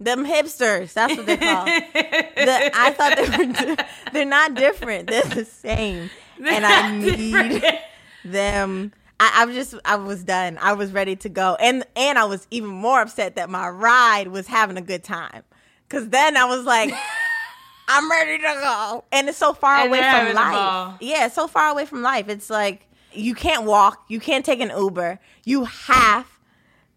[0.00, 0.94] Them hipsters.
[0.94, 1.68] That's what they're called.
[1.94, 3.76] the, I thought they were,
[4.12, 5.08] they're not different.
[5.08, 6.10] They're the same.
[6.46, 7.62] And I need
[8.24, 8.92] them.
[9.20, 10.58] I, was just, I was done.
[10.60, 11.56] I was ready to go.
[11.60, 15.44] And, and I was even more upset that my ride was having a good time.
[15.88, 16.92] Cause then I was like,
[17.88, 19.04] I'm ready to go.
[19.12, 20.96] And it's so far And away from life.
[21.00, 22.28] Yeah, so far away from life.
[22.28, 25.20] It's like you can't walk, you can't take an Uber.
[25.44, 26.26] You have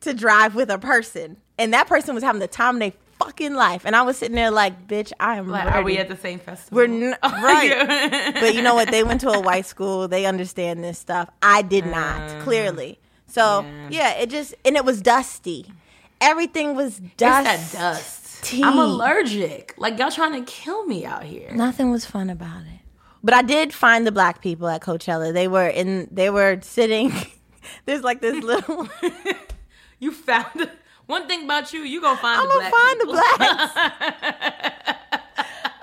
[0.02, 1.38] to drive with a person.
[1.58, 3.84] And that person was having the time their fucking life.
[3.86, 5.78] And I was sitting there like, bitch, I am Like, ready.
[5.78, 6.76] are we at the same festival?
[6.78, 8.34] We're n- right.
[8.40, 8.92] but you know what?
[8.92, 10.08] They went to a white school.
[10.08, 11.30] They understand this stuff.
[11.42, 12.42] I did not, mm.
[12.42, 13.00] clearly.
[13.28, 13.90] So, yeah.
[13.90, 14.12] yeah.
[14.22, 15.72] it just, and it was dusty.
[16.22, 17.74] Everything was dust.
[17.74, 18.54] that dust.
[18.54, 19.74] I'm allergic.
[19.78, 21.52] Like y'all trying to kill me out here.
[21.52, 22.80] Nothing was fun about it.
[23.24, 25.34] But I did find the black people at Coachella.
[25.34, 26.08] They were in.
[26.12, 27.12] They were sitting.
[27.86, 28.88] There's like this little.
[30.00, 30.70] You found
[31.08, 31.82] one thing about you.
[31.82, 33.14] You gonna find I'm the gonna find the people.
[33.14, 33.74] blacks.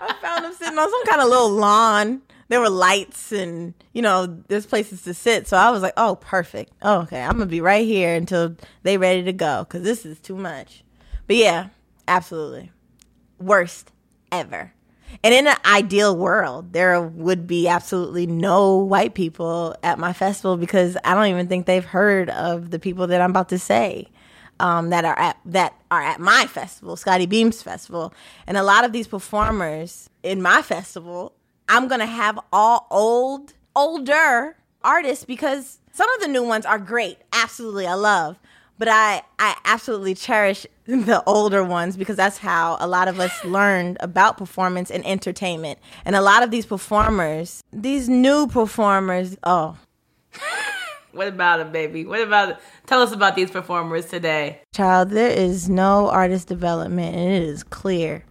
[0.01, 2.23] I found them sitting on some kind of little lawn.
[2.49, 5.47] There were lights and you know there's places to sit.
[5.49, 6.73] So I was like, oh, perfect.
[6.83, 10.19] Oh, okay, I'm gonna be right here until they ready to go because this is
[10.19, 10.85] too much.
[11.27, 11.69] But yeah,
[12.09, 12.71] absolutely,
[13.39, 13.91] worst
[14.31, 14.73] ever.
[15.23, 20.57] And in an ideal world, there would be absolutely no white people at my festival
[20.57, 24.09] because I don't even think they've heard of the people that I'm about to say
[24.63, 28.15] um, that are at that are at my festival, Scottie Beams Festival.
[28.47, 31.35] And a lot of these performers in my festival,
[31.69, 37.19] I'm gonna have all old, older artists because some of the new ones are great.
[37.33, 38.39] Absolutely, I love.
[38.79, 43.45] But I, I absolutely cherish the older ones because that's how a lot of us
[43.45, 45.81] learned about performance and entertainment.
[46.05, 49.77] And a lot of these performers, these new performers, oh,
[51.13, 52.05] What about it, baby?
[52.05, 52.57] What about it?
[52.87, 54.63] Tell us about these performers today.
[54.75, 58.25] Child, there is no artist development, and it is clear.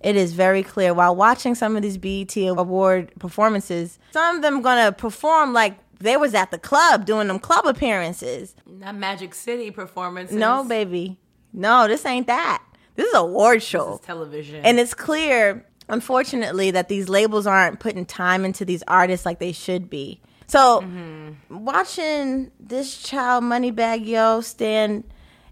[0.00, 3.98] it is very clear while watching some of these BET award performances.
[4.12, 8.54] Some of them gonna perform like they was at the club doing them club appearances.
[8.66, 10.36] Not Magic City performances.
[10.36, 11.18] No, baby,
[11.52, 12.62] no, this ain't that.
[12.96, 13.98] This is a award show.
[14.04, 14.64] television.
[14.64, 19.52] And it's clear, unfortunately, that these labels aren't putting time into these artists like they
[19.52, 20.20] should be.
[20.46, 21.64] So, Mm-hmm.
[21.64, 25.04] watching this child Moneybagg Yo stand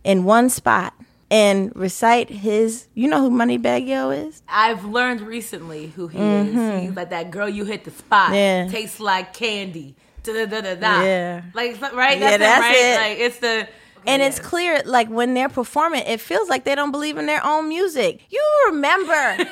[0.05, 0.95] in one spot
[1.31, 4.43] and recite his, you know who Moneybagg Yo is?
[4.49, 6.83] I've learned recently who he is.
[6.89, 8.31] He's like that girl you hit the spot.
[8.33, 8.35] Mm-hmm.
[8.35, 8.69] Yeah.
[8.69, 9.97] Tastes like candy.
[10.25, 11.03] Da da da da da.
[11.03, 11.43] Yeah.
[11.55, 12.19] Like right?
[12.19, 12.77] Yeah, That's, that's it, right?
[12.77, 12.97] it.
[13.01, 13.69] Like it's the
[14.07, 14.29] And Yeah.
[14.29, 17.69] it's clear, like when they're performing, it feels like they don't believe in their own
[17.69, 18.21] music.
[18.31, 19.13] You remember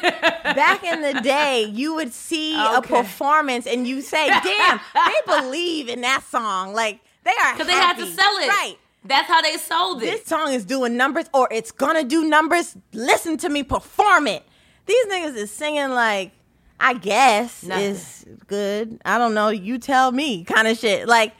[0.42, 5.88] back in the day, you would see a performance and you say, "Damn, they believe
[5.88, 8.48] in that song." Like they are because they had to sell it.
[8.48, 8.76] right?
[9.04, 10.06] That's how they sold it.
[10.06, 12.76] This song is doing numbers, or it's gonna do numbers.
[12.92, 14.42] Listen to me perform it.
[14.86, 16.32] These niggas is singing like,
[16.78, 17.84] I guess Nothing.
[17.84, 19.00] is good.
[19.04, 19.48] I don't know.
[19.48, 21.06] You tell me, kind of shit.
[21.06, 21.32] Like.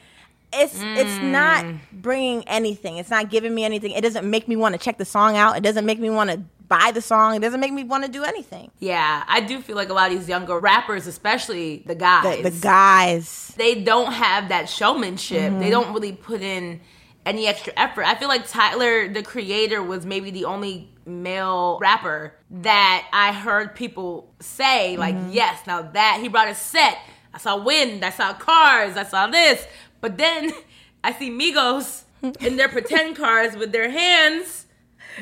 [0.53, 1.79] It's it's not Mm.
[1.93, 2.97] bringing anything.
[2.97, 3.91] It's not giving me anything.
[3.91, 5.55] It doesn't make me want to check the song out.
[5.57, 7.35] It doesn't make me want to buy the song.
[7.35, 8.71] It doesn't make me want to do anything.
[8.79, 12.49] yeah, I do feel like a lot of these younger rappers, especially the guys, The,
[12.49, 15.51] the guys, they don't have that showmanship.
[15.51, 15.59] Mm-hmm.
[15.59, 16.79] They don't really put in
[17.25, 18.03] any extra effort.
[18.05, 23.75] I feel like Tyler, the creator, was maybe the only male rapper that I heard
[23.75, 25.31] people say, like, Mm-hmm.
[25.31, 26.97] yes, now that he brought a set.
[27.33, 29.65] I saw wind, I saw cars, I saw this.
[30.01, 30.51] But then
[31.03, 32.03] I see Migos
[32.41, 34.65] in their pretend cars with their hands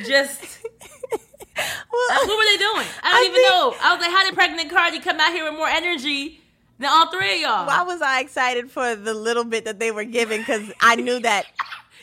[0.06, 0.42] just
[1.90, 2.88] what were they doing?
[3.04, 3.76] I don't I even think- know.
[3.82, 6.42] I was like, how did pregnant Cardi come out here with more energy
[6.80, 7.68] than all three of y'all?
[7.68, 10.40] why was I excited for the little bit that they were giving?
[10.42, 11.46] Because I knew that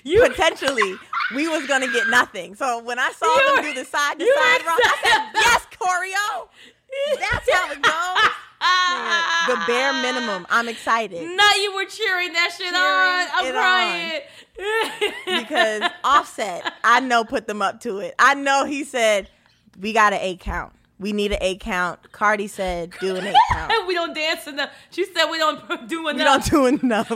[0.05, 0.97] You potentially
[1.35, 2.55] we was gonna get nothing.
[2.55, 5.31] So when I saw You them were- do the side to side rock, I said,
[5.35, 6.49] "Yes, choreo.
[7.21, 8.33] That's how it goes."
[9.47, 10.47] The bare minimum.
[10.51, 13.29] I'm excited No, you were cheering that shit Cheering on.
[13.33, 15.41] I'm crying.
[15.41, 18.15] because Offset, I know, put them up to it.
[18.19, 19.29] I know he said
[19.81, 20.73] we got an eight count.
[20.99, 22.11] We need an eight count.
[22.13, 23.71] Cardi said do an eight count.
[23.71, 24.71] And we don't dance enough.
[24.91, 26.17] She said we don't do enough.
[26.51, 27.11] We don't do enough.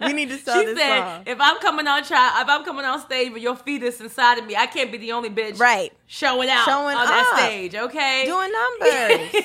[0.00, 1.22] we need to sell she this said, song.
[1.26, 4.46] if I'm coming on try, if I'm coming on stage with your fetus inside of
[4.46, 5.92] me, I can't be the only bitch Right.
[6.06, 7.74] showing out Showing on that stage.
[7.74, 9.44] Okay, Doing numbers.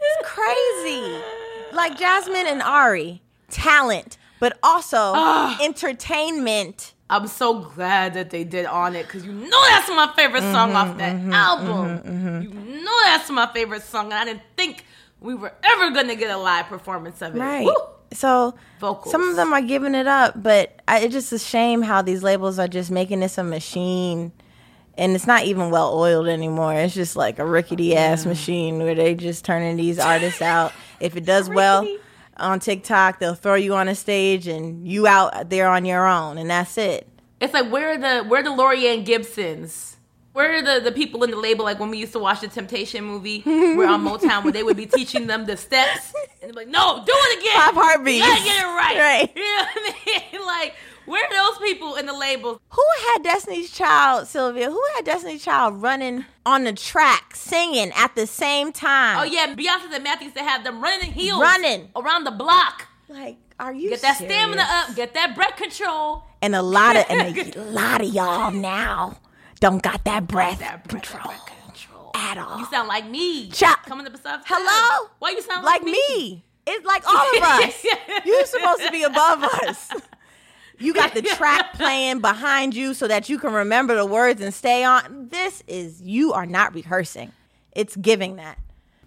[0.00, 1.22] It's crazy.
[1.72, 5.58] Like Jazmine and Ari, talent, but also Ah.
[5.62, 6.94] entertainment.
[7.10, 10.68] I'm so glad that they did on it because you know that's my favorite song
[10.72, 11.98] mm-hmm, off that mm-hmm, album.
[12.00, 14.84] Mm-hmm, you know that's my favorite song, and I didn't think
[15.20, 17.38] we were ever gonna get a live performance of it.
[17.38, 17.64] Right.
[17.64, 17.74] Woo!
[18.12, 19.10] So Vocals.
[19.10, 22.22] some of them are giving it up, but I, it's just a shame how these
[22.22, 24.32] labels are just making this a machine.
[24.98, 26.74] And it's not even well oiled anymore.
[26.74, 30.72] It's just like a rickety oh, ass machine where they just turning these artists out.
[31.00, 31.86] If it does well
[32.38, 36.38] on TikTok, they'll throw you on a stage and you out there on your own,
[36.38, 37.06] and that's it.
[37.40, 39.87] It's like where are the where are the Laurieann Gibsons?
[40.38, 42.46] Where are the, the people in the label like when we used to watch the
[42.46, 43.42] Temptation movie?
[43.44, 47.02] We're on Motown where they would be teaching them the steps and they're like, no,
[47.04, 47.60] do it again.
[47.60, 48.24] Five heartbeats.
[48.24, 48.96] You gotta get it right.
[48.98, 49.32] Right.
[49.34, 50.40] You know what I mean?
[50.46, 50.74] Like,
[51.06, 52.60] where are those people in the labels?
[52.70, 54.70] Who had Destiny's Child, Sylvia?
[54.70, 59.18] Who had Destiny's Child running on the track, singing at the same time?
[59.18, 61.88] Oh yeah, Beyonce and Matthew used to have them running in heels, Running.
[61.96, 62.86] around the block.
[63.08, 64.36] Like, are you Get that serious?
[64.36, 66.22] stamina up, get that breath control.
[66.40, 69.18] And a lot of and a lot of y'all now
[69.60, 72.10] don't got that breath That breath control control.
[72.14, 72.58] at all.
[72.58, 73.48] You sound like me.
[73.50, 73.84] Chop.
[73.86, 74.42] Coming up stuff.
[74.46, 75.08] Hello?
[75.18, 76.44] Why you sound like like, me.
[76.66, 77.84] It's like all of us.
[78.26, 79.90] You're supposed to be above us.
[80.80, 84.54] You got the track playing behind you so that you can remember the words and
[84.54, 85.26] stay on.
[85.28, 87.32] This is you are not rehearsing.
[87.72, 88.58] It's giving that.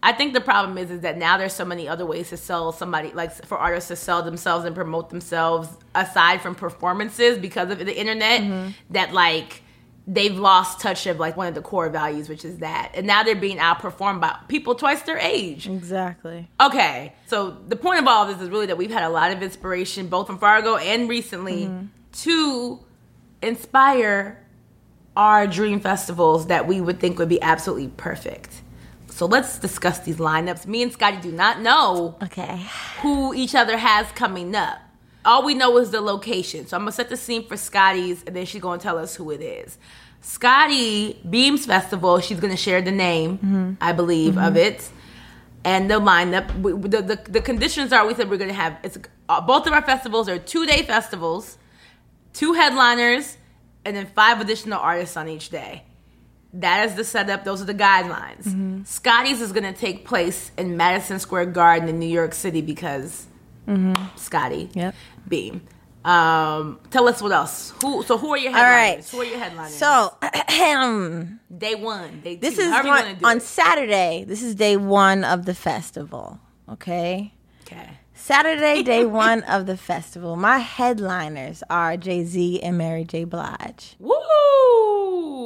[0.03, 2.73] I think the problem is is that now there's so many other ways to sell
[2.73, 7.79] somebody like for artists to sell themselves and promote themselves aside from performances because of
[7.79, 8.71] the internet Mm-hmm.
[8.89, 9.63] that like
[10.07, 13.21] they've lost touch of like one of the core values which is that and now
[13.23, 16.49] they're being outperformed by people twice their age Exactly.
[16.59, 19.31] okay so the point of all of this is really that we've had a lot
[19.31, 21.85] of inspiration both from fargo and recently mm-hmm.
[22.13, 22.79] to
[23.41, 24.43] inspire
[25.15, 28.61] our dream festivals that we would think would be absolutely perfect
[29.07, 32.65] so let's discuss these lineups me and scottie do not know Okay.
[33.01, 34.79] who each other has coming up.
[35.23, 36.65] All we know is the location.
[36.67, 39.29] So I'm gonna set the scene for Scottie's, and then she's gonna tell us who
[39.31, 39.77] it is.
[40.21, 42.19] Scottie Beams Festival.
[42.19, 44.89] She's gonna share the name, I believe, of it,
[45.65, 46.47] and the lineup.
[46.61, 48.97] We- The, the the conditions are we said we're gonna have it's
[49.29, 51.57] uh, both of our festivals are two day festivals,
[52.33, 53.37] two headliners,
[53.85, 55.83] and then five additional artists on each day.
[56.53, 57.43] That is the setup.
[57.45, 58.43] Those are the guidelines.
[58.45, 58.83] Mm-hmm.
[58.83, 63.25] Scottie's is going to take place in Madison Square Garden in New York City because
[63.65, 63.79] Scottie.
[63.79, 64.17] Mm-hmm.
[64.17, 64.95] Scottie, Yep.
[65.27, 65.61] B.
[66.03, 67.73] Um, tell us what else.
[67.81, 68.01] Who?
[68.03, 69.03] So who are your All right.
[69.03, 69.11] headliners?
[69.11, 69.75] Who are your headliners?
[69.75, 70.17] So,
[71.57, 72.41] day one, day two.
[72.41, 72.89] this is you do
[73.23, 73.43] on it.
[73.43, 74.23] Saturday.
[74.27, 76.39] This is day one of the festival.
[76.69, 77.33] Okay.
[77.67, 77.87] Okay.
[78.15, 80.35] Saturday, day one of the festival.
[80.35, 83.23] My headliners are Jay Z and Mary J.
[83.25, 83.95] Blige.
[83.99, 84.11] Woo!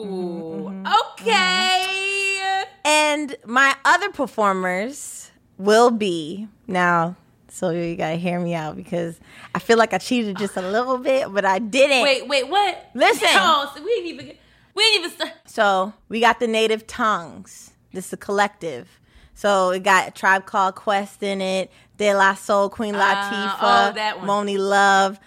[0.06, 0.88] Mm-hmm,
[1.22, 2.64] Okay.
[2.86, 7.16] And my other performers will be now.
[7.56, 9.18] So you gotta hear me out because
[9.54, 12.04] I feel like I cheated just a little bit, but I didn't.
[12.04, 12.90] Wait, wait, what?
[12.94, 13.30] Listen.
[13.34, 14.38] No, oh, so we didn't even.
[14.74, 15.34] We didn't even start.
[15.46, 17.72] So we got the Native Tongues.
[17.94, 19.00] This is a collective.
[19.36, 23.94] So it got Tribe Called Quest in it, De La Soul, Queen ah, Latifah, oh,
[23.94, 24.28] that one.
[24.28, 25.18] Monie Love,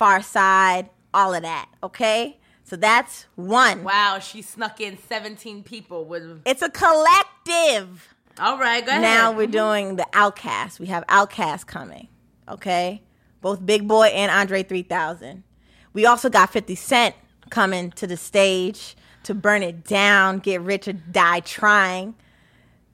[0.00, 1.68] Pharcyde, all of that.
[1.82, 3.84] Okay, so that's one.
[3.84, 6.40] Wow, she snuck in 17 people with.
[6.46, 8.13] It's a collective.
[8.38, 9.02] All right, go ahead.
[9.02, 10.80] Now we're doing the OutKast.
[10.80, 12.08] We have OutKast coming.
[12.48, 13.02] Okay,
[13.40, 15.44] both Big Boi and Andre 3000.
[15.92, 17.14] We also got 50 Cent
[17.50, 22.14] coming to the stage to burn it down, get rich or die trying.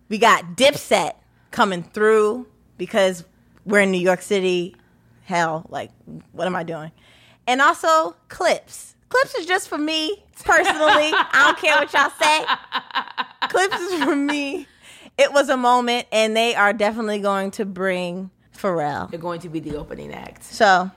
[0.08, 1.14] We got Dipset
[1.50, 3.24] coming through because
[3.64, 4.76] we're in New York City.
[5.24, 5.90] Hell, like,
[6.32, 6.92] what am I doing?
[7.46, 8.94] And also Clipse.
[9.08, 11.10] Clipse is just for me personally.
[11.12, 12.44] I don't care what y'all say.
[13.48, 14.66] Clipse is for me.
[15.20, 19.10] It was a moment, and they are definitely going to bring Pharrell.
[19.10, 20.44] They're going to be the opening act.
[20.44, 20.90] So,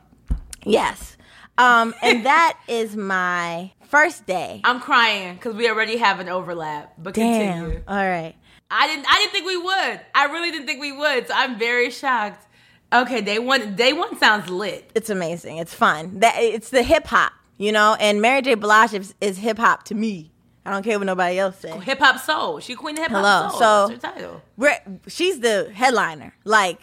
[0.64, 1.18] yes.
[1.58, 4.62] Um, and that is my first day.
[4.64, 6.94] I'm crying because we already have an overlap.
[6.98, 7.64] But Damn.
[7.64, 7.84] continue.
[7.86, 8.34] All right.
[8.72, 9.06] I didn't.
[9.10, 10.02] I didn't think we would.
[10.16, 11.28] I really didn't think we would.
[11.28, 12.48] So I'm very shocked.
[12.94, 13.76] Okay, day one.
[13.76, 14.90] Day one sounds lit.
[14.96, 15.58] It's amazing.
[15.58, 16.20] It's fun.
[16.20, 17.98] That it's the hip hop, you know.
[18.00, 18.54] And Mary J.
[18.56, 20.33] Blige is, is hip hop to me.
[20.66, 21.84] I don't care what nobody else says.
[21.84, 22.60] Hip hop soul.
[22.60, 23.60] She queen of hip hop soul.
[23.60, 24.42] So- That's her title.
[24.58, 26.34] We're, she's the headliner.
[26.46, 26.80] Like,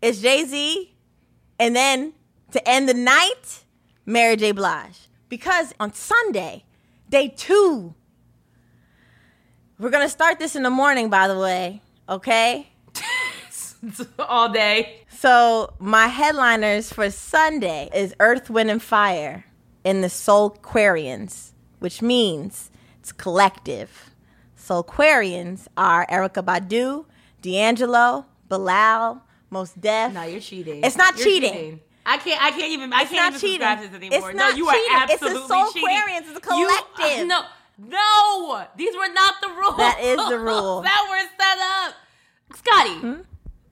[0.00, 0.94] it's Jay Z,
[1.58, 2.12] and then
[2.52, 3.64] to end the night,
[4.06, 4.52] Mary J.
[4.52, 5.08] Blige.
[5.28, 6.64] Because on Sunday,
[7.08, 7.94] day two,
[9.78, 11.10] we're gonna start this in the morning.
[11.10, 12.68] By the way, okay.
[14.18, 15.00] All day.
[15.10, 19.44] So my headliners for Sunday is Earth, Wind, and Fire
[19.84, 22.70] in the Soul Quarians, which means
[23.04, 24.10] it's collective.
[24.58, 27.04] Soulquarians are Erykah Badu,
[27.42, 30.14] D'Angelo, Bilal, Mos Def.
[30.14, 30.82] No, you're cheating.
[30.82, 31.80] It's not You're cheating.
[32.06, 32.42] I can't.
[32.42, 32.94] I can't even.
[32.94, 33.90] I can't even subscribe to cheating.
[34.10, 34.30] this anymore.
[34.30, 34.98] It's no, you are cheating.
[35.02, 35.88] It's absolutely Soul cheating.
[35.90, 36.20] Aquarians.
[36.20, 37.26] It's a You- collective.
[37.26, 37.42] no,
[37.76, 39.76] no, these were not the rules.
[39.76, 40.78] That is the rule.
[40.80, 40.84] Hmm?
[40.84, 41.94] that were set up.
[42.56, 43.24] Scottie,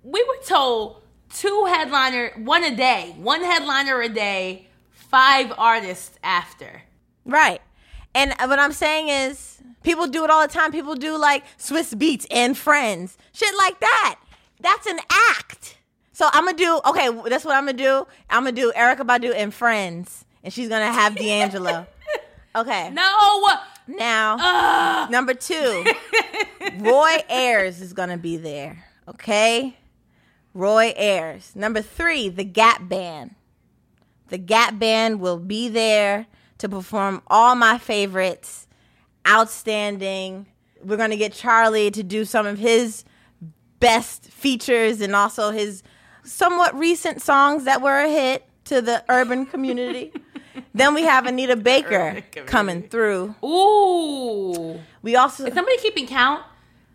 [0.02, 1.02] we were told
[1.34, 6.82] two headliner, one a day, one headliner a day, five artists after.
[7.24, 7.61] Right.
[8.14, 10.70] And what I'm saying is, people do it all the time.
[10.72, 14.16] People do like Swizz Beatz and Friends, shit like that.
[14.60, 15.78] That's an act.
[16.12, 17.08] So I'm gonna do okay.
[17.28, 18.06] That's what I'm gonna do.
[18.30, 21.86] I'm gonna do Erykah Badu and Friends, and she's gonna have D'Angelo.
[22.54, 22.90] Okay.
[22.90, 23.46] No.
[23.86, 25.10] Now, Ugh.
[25.10, 25.86] number two,
[26.80, 28.84] Roy Ayers is gonna be there.
[29.08, 29.74] Okay.
[30.52, 31.56] Roy Ayers.
[31.56, 33.34] Number three, the Gap Band.
[34.28, 36.26] The Gap Band will be there
[36.62, 38.66] to perform all my favorites.
[39.28, 40.46] Outstanding.
[40.82, 43.04] We're going to get Charlie to do some of his
[43.80, 45.82] best features and also his
[46.22, 50.12] somewhat recent songs that were a hit to the urban community.
[50.74, 53.34] then we have Anita Baker coming through.
[53.44, 54.80] Ooh.
[55.02, 56.42] We also Is somebody keeping count?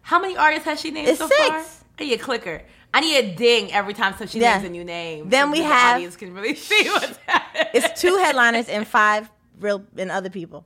[0.02, 1.48] How many artists has she named It's so six.
[1.48, 1.66] far?
[2.00, 2.62] I need a clicker.
[2.94, 4.54] I need a ding every time so she Yeah.
[4.56, 5.30] names a new name.
[5.30, 7.68] Then so we the have- audience can really see what's happening.
[7.74, 10.66] it's two headliners and five real and other people.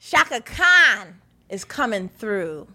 [0.00, 2.68] Chaka Khan is coming through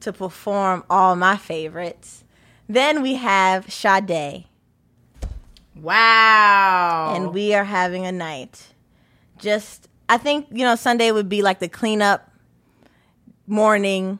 [0.00, 2.24] to perform all my favorites.
[2.68, 4.44] Then we have Sade,
[5.74, 7.14] wow.
[7.14, 8.74] and we are having a night.
[9.38, 12.30] Just, I think you know, Sunday would be like the cleanup
[13.46, 14.18] morning,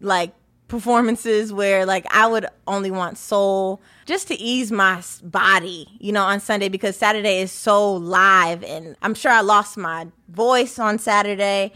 [0.00, 0.34] like
[0.68, 6.22] performances where like I would only want soul just to ease my body, you know,
[6.22, 10.98] on Sunday because Saturday is so live and I'm sure I lost my voice on
[10.98, 11.72] Saturday.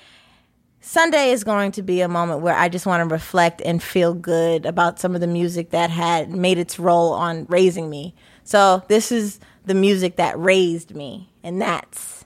[0.85, 4.15] Sunday is going to be a moment where I just want to reflect and feel
[4.15, 8.15] good about some of the music that had made its role on raising me.
[8.43, 12.25] So, this is the music that raised me, and that's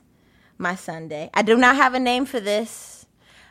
[0.57, 1.28] my Sunday.
[1.34, 2.95] I do not have a name for this.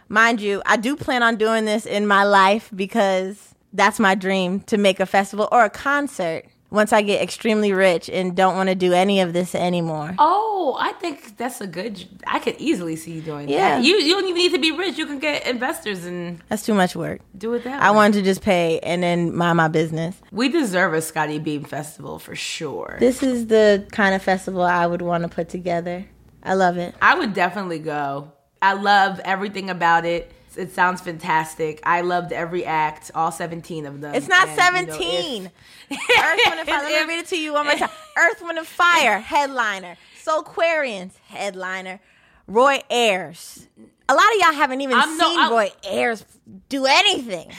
[0.10, 4.62] Mind you, I do plan on doing this in my life because that's my dream
[4.62, 8.70] to make a festival or a concert once I get extremely rich and don't want
[8.70, 10.14] to do any of this anymore.
[10.20, 12.06] Oh, I think that's a good.
[12.28, 13.78] I could easily see you doing Yeah.
[13.78, 13.84] that.
[13.86, 14.98] You you don't even need to be rich.
[14.98, 17.22] You can get investors and That's too much work.
[17.38, 17.96] do it that I way.
[17.98, 20.16] wanted to just pay and then mind my business.
[20.32, 22.98] We deserve a Scottie Beam festival for sure.
[23.00, 26.06] This is the kind of festival I would want to put together.
[26.44, 26.94] I love it.
[27.02, 28.32] I would definitely go.
[28.66, 30.32] I love everything about it.
[30.58, 31.82] It sounds fantastic.
[31.84, 34.16] I loved every act, all 17 of them.
[34.16, 35.52] It's not And, you know, 17.
[35.90, 36.84] if- Earth, Wind, and Fire.
[36.84, 37.90] Let me read it to you one more time.
[38.18, 39.98] Earth, Wind, and Fire, headliner.
[40.24, 42.00] Soulquarians, headliner.
[42.48, 43.68] Roy Ayers.
[44.08, 46.26] A lot of y'all haven't even I'm seen I- Roy Ayers
[46.70, 47.52] do anything.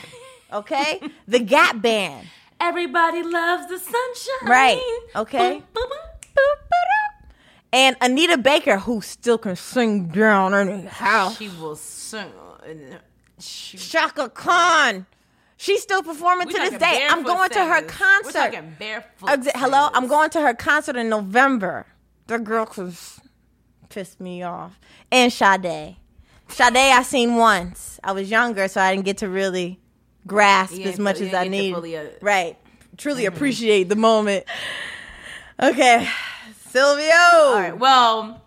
[0.53, 1.01] Okay?
[1.29, 2.27] the Gap Band.
[2.59, 4.49] Everybody loves the sunshine.
[4.49, 5.51] Right, okay.
[5.59, 5.89] Boom, boom,
[6.35, 7.06] boom.
[7.73, 11.37] And Anita Baker, who still can sing down in the house.
[11.37, 12.33] She will sing.
[13.39, 15.07] She, Chaka Khan.
[15.59, 17.07] She's still performing to this day.
[17.11, 18.35] I'm going to her concert.
[18.35, 19.29] We're talking barefoot.
[19.29, 21.87] Exa- Hello, I'm going to her concert in November.
[22.27, 22.95] The girl could
[23.89, 24.79] piss me off.
[25.11, 25.97] And Sade.
[26.49, 27.99] Sade, I seen once.
[28.05, 29.81] I was younger, so I didn't get to really
[30.27, 31.75] grasp as much as I didn't get to need.
[31.75, 32.57] fully, uh, right.
[32.97, 34.45] Truly appreciate the moment.
[35.63, 36.09] Okay.
[36.77, 37.31] Sylvia.
[37.33, 37.79] All right.
[37.79, 38.43] Well,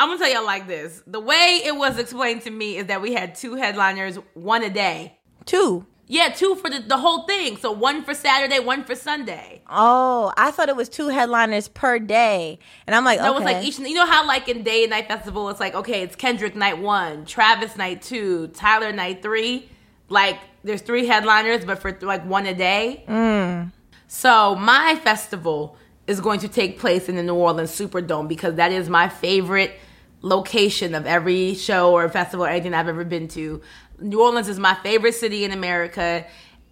[0.00, 1.00] I'm gonna tell y'all like this.
[1.06, 4.70] The way it was explained to me is that we had two headliners, one a
[4.70, 5.16] day.
[5.44, 5.86] Two.
[6.08, 7.56] Yeah, two for the, the whole thing.
[7.56, 9.62] So one for Saturday, one for Sunday.
[9.70, 12.58] Oh, I thought it was two headliners per day.
[12.88, 13.44] And I'm like, No, okay.
[13.44, 13.78] it's like each.
[13.78, 16.78] You know how like in day and night festival, it's like okay, it's Kendrick night
[16.78, 19.68] one, Travis night two, Tyler night three.
[20.08, 23.04] Like there's three headliners, but for like one a day.
[23.06, 23.70] Mm.
[24.08, 25.76] So my festival
[26.08, 29.78] is going to take place in the New Orleans Superdome because that is my favorite
[30.22, 33.60] location of every show or festival or anything I've ever been to.
[34.00, 36.24] New Orleans is my favorite city in America,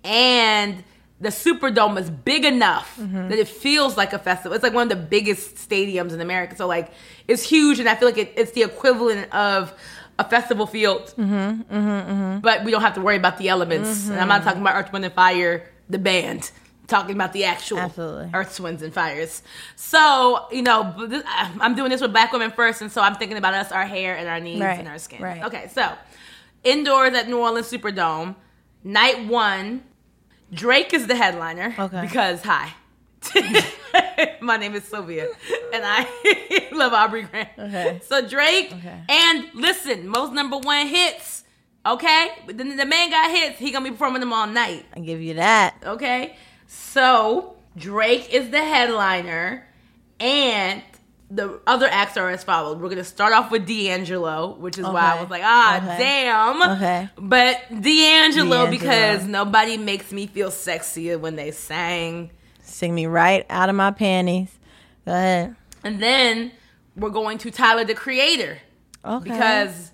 [0.03, 0.83] and
[1.21, 3.29] the Superdome is big enough mm-hmm.
[3.29, 4.55] that it feels like a festival.
[4.55, 6.91] It's like one of the biggest stadiums in America, so like
[7.29, 9.75] it's huge, and I feel like it, it's the equivalent of
[10.19, 11.13] a festival field.
[11.19, 14.09] Mm-hmm, mm-hmm, but we don't have to worry about the elements.
[14.09, 16.51] And I'm not talking about Earth, Wind, and Fire, the band.
[16.89, 18.31] Talking about the actual Absolutely.
[18.33, 19.43] Earth, Winds, and Fires.
[19.75, 20.95] So, you know,
[21.61, 24.17] I'm doing this with black women first, and so I'm thinking about us, our hair,
[24.17, 25.21] and our needs, Right, and our skin.
[25.21, 25.43] right.
[25.45, 25.93] Okay, so
[26.63, 28.37] indoors at New Orleans Superdome,
[28.85, 29.83] night one,
[30.53, 31.75] Drake is the headliner.
[31.77, 32.03] Okay.
[32.03, 32.73] Because, hi.
[34.41, 35.27] My name is Sylvia,
[35.73, 37.49] and I love Aubrey Graham.
[37.59, 38.01] Okay.
[38.07, 39.01] So Drake, Okay.
[39.09, 41.43] and listen, most number one hits.
[41.85, 43.59] Okay, but then the man got hits.
[43.59, 44.85] He gonna be performing them all night.
[44.95, 45.77] I give you that.
[45.85, 49.67] Okay, so Drake is the headliner,
[50.21, 50.83] and
[51.31, 52.77] the other acts are as follows.
[52.79, 55.99] We're gonna start off with D'Angelo, which is why I was like, ah, Okay.
[55.99, 56.63] damn.
[56.77, 57.09] Okay.
[57.19, 58.71] But D'Angelo, D'Angelo.
[58.71, 62.31] because nobody makes me feel sexier when they sang.
[62.63, 64.51] Sing me right out of my panties.
[65.05, 65.57] Go ahead.
[65.85, 66.53] And then
[66.97, 68.59] we're going to Tyler the Creator.
[69.05, 69.31] Okay.
[69.31, 69.93] because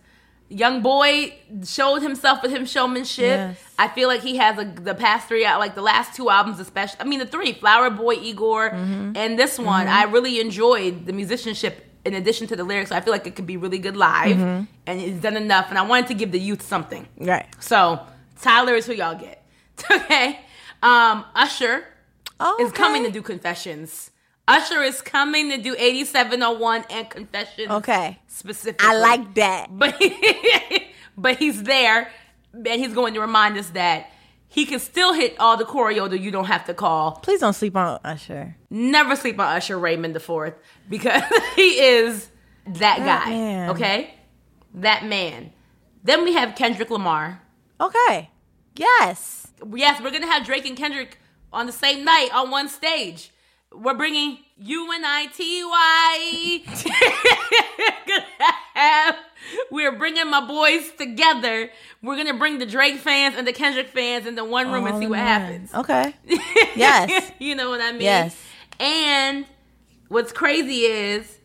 [0.53, 1.35] young boy
[1.65, 3.25] showed himself with him showmanship.
[3.25, 3.59] Yes.
[3.79, 7.01] I feel like he has a, the past three like the last two albums, especially.
[7.01, 9.17] I mean, the three, Flower Boy, Igor, Mm-hmm.
[9.17, 9.89] and this one.
[9.89, 12.93] I really enjoyed the musicianship in addition to the lyrics.
[12.93, 14.65] I feel like it could be really good live, Mm-hmm.
[14.87, 15.67] and it's done enough.
[15.71, 17.09] And I wanted to give the youth something.
[17.19, 17.47] right.
[17.61, 18.01] So
[18.41, 19.45] Tyler is who y'all get.
[19.91, 20.41] okay.
[20.83, 21.85] Um, Usher
[22.45, 24.11] Oh, is coming to do confessions.
[24.49, 27.71] Usher is coming to do 8701 and Confession.
[27.71, 28.19] Okay.
[28.27, 28.89] Specifically.
[28.89, 29.69] I like that.
[29.71, 30.01] But
[31.17, 32.11] but he's there,
[32.53, 34.11] and he's going to remind us that
[34.49, 37.13] he can still hit all the choreo that you don't have to call.
[37.13, 38.57] Please don't sleep on Usher.
[38.69, 40.55] Never sleep on Usher Raymond the Fourth
[40.91, 41.23] because
[41.57, 42.29] he is
[42.67, 43.31] that, guy.
[43.31, 43.71] man.
[43.71, 44.15] Okay,
[44.75, 45.53] that man.
[46.05, 47.41] Then we have Kendrick Lamar.
[47.81, 48.31] Okay.
[48.75, 49.49] Yes.
[49.73, 51.19] Yes, we're gonna have Drake and Kendrick
[51.53, 53.32] on the same night on one stage.
[53.75, 56.63] We're bringing U N I T Y.
[59.71, 61.71] We're bringing my boys together.
[62.03, 65.07] We're gonna bring the Drake fans and the Kendrick fans into one room and see
[65.07, 65.27] what one.
[65.27, 65.75] happens.
[65.75, 66.15] Okay.
[66.75, 67.33] Yes.
[67.39, 68.01] you know what I mean?
[68.03, 68.35] Yes.
[68.81, 69.45] And
[70.09, 71.39] what's crazy is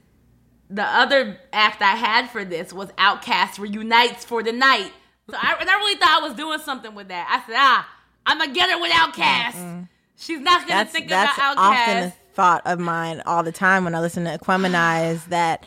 [0.69, 4.91] the other act I had for this was OutKast reunites for the night.
[5.29, 7.27] So I, and I really thought I was doing something with that.
[7.29, 7.89] I said, ah,
[8.25, 9.87] I'm gonna get her with OutKast.
[10.17, 13.83] She's not gonna That's think that's about often a thought of mine all the time
[13.83, 15.65] when I listen to Aquemini is that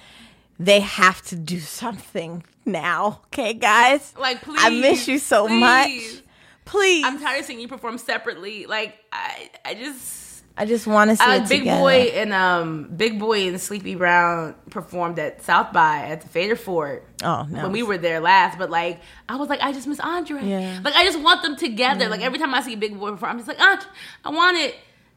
[0.58, 3.20] they have to do something now.
[3.26, 4.12] Okay, guys.
[4.18, 5.60] Like, please, I miss you so please.
[5.60, 6.22] much.
[6.64, 7.04] Please.
[7.04, 8.66] I'm tired of seeing you perform separately.
[8.66, 10.29] Like I, I just.
[10.60, 11.80] I just want to see Uh, Big together.
[11.80, 16.56] Boy and um Big Boi and Sleepy Brown performed at South by at the Fader
[16.56, 17.06] Fort.
[17.22, 17.62] Oh, no.
[17.64, 20.44] When we were there last, but like I was like, I just miss Andre.
[20.44, 20.80] Yeah.
[20.84, 22.08] Like I just want them together.
[22.08, 23.86] Like every time I see Big Boi perform, I'm just like, Andre,
[24.24, 24.74] I want it.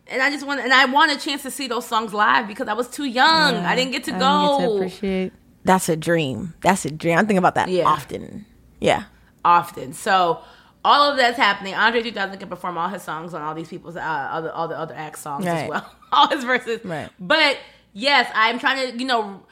[0.07, 2.67] and I just want and I want a chance to see those songs live because
[2.67, 3.55] I was too young.
[3.55, 4.57] I didn't get to I go.
[4.59, 5.33] get to appreciate.
[5.65, 6.53] That's a dream.
[6.61, 7.17] That's a dream.
[7.17, 7.85] I think about that Yeah.
[7.85, 8.45] often.
[8.79, 9.03] Yeah.
[9.45, 9.91] often.
[9.93, 10.39] So
[10.85, 11.73] all of that's happening.
[11.73, 14.77] Andre 3000 can perform all his songs on all these people's uh, other all the
[14.77, 16.83] other act songs as well, all his verses.
[16.83, 17.09] Right.
[17.19, 17.57] But
[17.93, 19.43] yes, I'm trying to you know.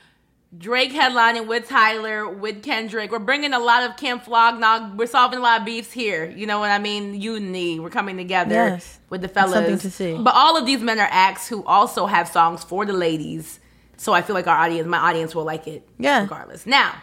[0.58, 3.10] Drake headlining with Tyler, with Kendrick.
[3.10, 4.96] We're bringing a lot of Camp Flog Gnaw.
[4.98, 6.30] We're solving a lot of beefs here.
[6.30, 7.14] You know what I mean?
[7.22, 7.80] Unity.
[7.80, 9.00] We're coming together Yes.
[9.10, 9.54] with the fellas.
[9.54, 10.18] Something to see.
[10.18, 13.62] But all of these men are acts who also have songs for the ladies.
[13.96, 16.24] So I feel like our audience, my audience, will like it Yeah.
[16.24, 16.66] regardless.
[16.66, 16.96] Now,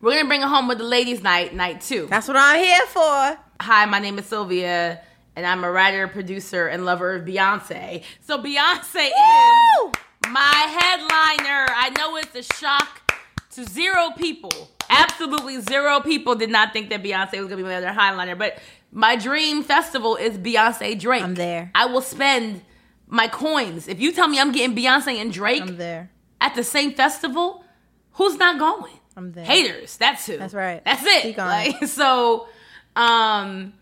[0.00, 2.06] we're gonna bring it home with the ladies' night, night two.
[2.10, 3.38] That's what I'm here for.
[3.60, 5.00] Hi, my name is Sylvia,
[5.36, 8.02] and I'm a writer, producer, and lover of Beyonce.
[8.20, 9.88] So Beyonce Woo!
[9.90, 11.66] is my headliner.
[11.74, 13.12] I know it's a shock
[13.52, 14.70] to zero people.
[14.90, 18.36] Absolutely zero people did not think that Beyonce was gonna be my other headliner.
[18.36, 18.58] But
[18.92, 21.22] my dream festival is Beyonce Drake.
[21.22, 21.70] I'm there.
[21.74, 22.62] I will spend
[23.06, 23.88] my coins.
[23.88, 26.10] If you tell me I'm getting Beyonce and Drake I'm there.
[26.40, 27.64] at the same festival,
[28.12, 28.92] who's not going?
[29.16, 29.44] I'm there.
[29.44, 29.96] Haters.
[29.96, 30.36] That's who.
[30.38, 30.84] That's right.
[30.84, 31.36] That's it.
[31.38, 32.48] Like, so,
[32.96, 33.74] um,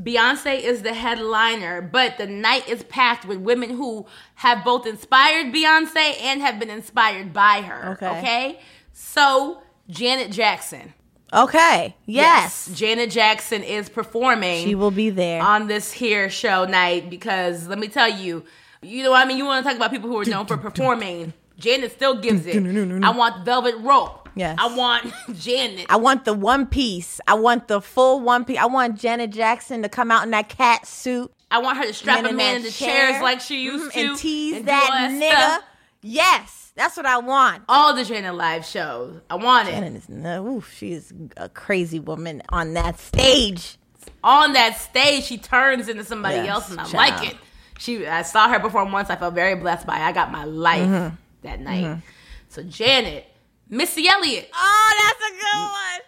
[0.00, 4.06] Beyonce is the headliner, but the night is packed with women who
[4.36, 7.92] have both inspired Beyonce and have been inspired by her.
[7.92, 8.18] Okay.
[8.18, 8.60] Okay.
[8.92, 10.94] So, Janet Jackson.
[11.32, 11.94] Okay.
[12.04, 12.70] Yes.
[12.74, 15.40] Janet Jackson is performing She will be there.
[15.42, 18.44] on this here show night because let me tell you,
[18.82, 20.56] you know, what I mean, you want to talk about people who are known for
[20.58, 21.32] performing.
[21.58, 22.56] Janet still gives it.
[23.04, 24.21] I want Velvet Rope.
[24.34, 24.56] Yes.
[24.60, 25.86] I want Janet.
[25.88, 27.20] I want the one piece.
[27.26, 28.58] I want the full one piece.
[28.58, 31.30] I want Janet Jackson to come out in that cat suit.
[31.50, 33.92] I want her to strap a man in the chair, chairs like she used mhm,
[33.92, 35.30] to and tease and that nigga.
[35.30, 35.62] stuff.
[36.00, 37.62] Yes, that's what I want.
[37.68, 39.20] All the Janet live shows.
[39.30, 39.72] I want it.
[39.72, 43.76] Janet is no, oof, she is a crazy woman on that stage.
[44.24, 46.94] On that stage, she turns into somebody Yes, else, and I child.
[46.94, 47.36] like it.
[47.78, 49.10] She, I saw her perform once.
[49.10, 49.96] I felt very blessed by.
[49.98, 50.02] it.
[50.02, 51.14] I got my life Mm-hmm.
[51.42, 51.98] that night.
[52.48, 53.26] So Janet,
[53.72, 54.50] Missy Elliott.
[54.54, 56.00] Oh, that's a good one.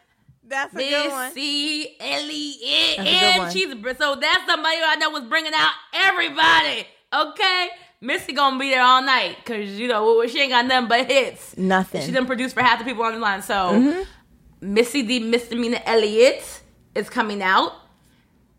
[0.47, 1.29] That's a good one.
[1.31, 3.53] Missy Elliott, That's a good and one.
[3.53, 6.87] she's so that's somebody I know was bringing out everybody.
[7.11, 7.69] Okay,
[8.03, 11.57] Missy gonna be there all night because you know she ain't got nothing but hits.
[11.57, 12.03] Nothing.
[12.03, 13.41] She done produced for half the people on the line.
[13.41, 14.75] So mm-hmm.
[14.75, 16.61] Missy the Misdemeanor Elliott
[16.95, 17.73] is coming out.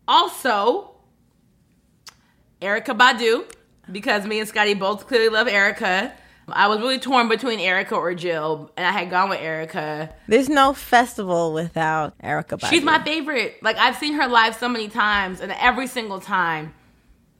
[0.08, 0.96] Also,
[2.60, 3.44] Erykah Badu,
[3.92, 6.12] because me and Scottie both clearly love Erykah.
[6.48, 10.12] I was really torn between Erykah or Jill, and I had gone with Erykah.
[10.28, 12.68] There's no festival without Erykah.
[12.68, 13.62] She's my favorite.
[13.62, 16.74] Like I've seen her live so many times, and every single time,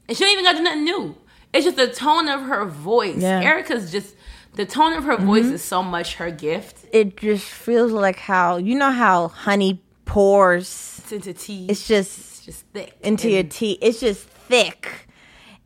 [0.09, 1.17] and she don't even got to nothing new.
[1.53, 3.23] It's just the tone of her voice.
[3.23, 3.43] Yeah.
[3.43, 4.15] Erykah's just
[4.55, 5.55] the tone of her voice mm-hmm.
[5.55, 6.87] is so much her gift.
[6.93, 11.01] It just feels like how you know how honey pours.
[11.03, 11.67] It's into tea.
[11.69, 13.79] It's just It's just thick into your tea.
[13.81, 15.07] It's just thick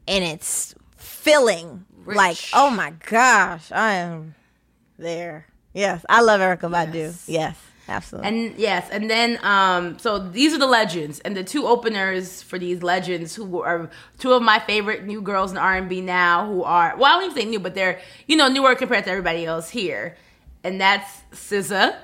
[0.07, 1.86] and it's filling.
[2.05, 2.16] Rich.
[2.16, 4.34] Like, oh my gosh, I am
[4.98, 5.46] there.
[5.72, 6.94] Yes, I love Erykah Badu.
[6.94, 7.28] Yes.
[7.28, 7.57] Yes,
[7.88, 8.28] absolutely.
[8.28, 12.59] And yes, and then um, so these are the legends, and the two openers for
[12.59, 13.88] these legends, who are
[14.18, 17.20] two of my favorite new girls in R and B now, who are well, I
[17.20, 20.16] don't even say new, but they're you know newer compared to everybody else here,
[20.64, 21.96] and that's SZA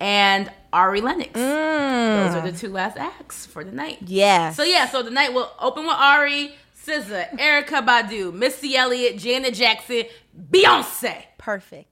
[0.00, 1.32] and Ari Lennox.
[1.34, 3.98] Those are the two last acts for the night.
[4.00, 4.56] yes.
[4.56, 6.54] So yeah, so the night will open with Ari,
[6.86, 10.04] SZA, Erykah Badu, Missy Elliott, Janet Jackson,
[10.50, 11.22] Beyonce.
[11.38, 11.88] perfect.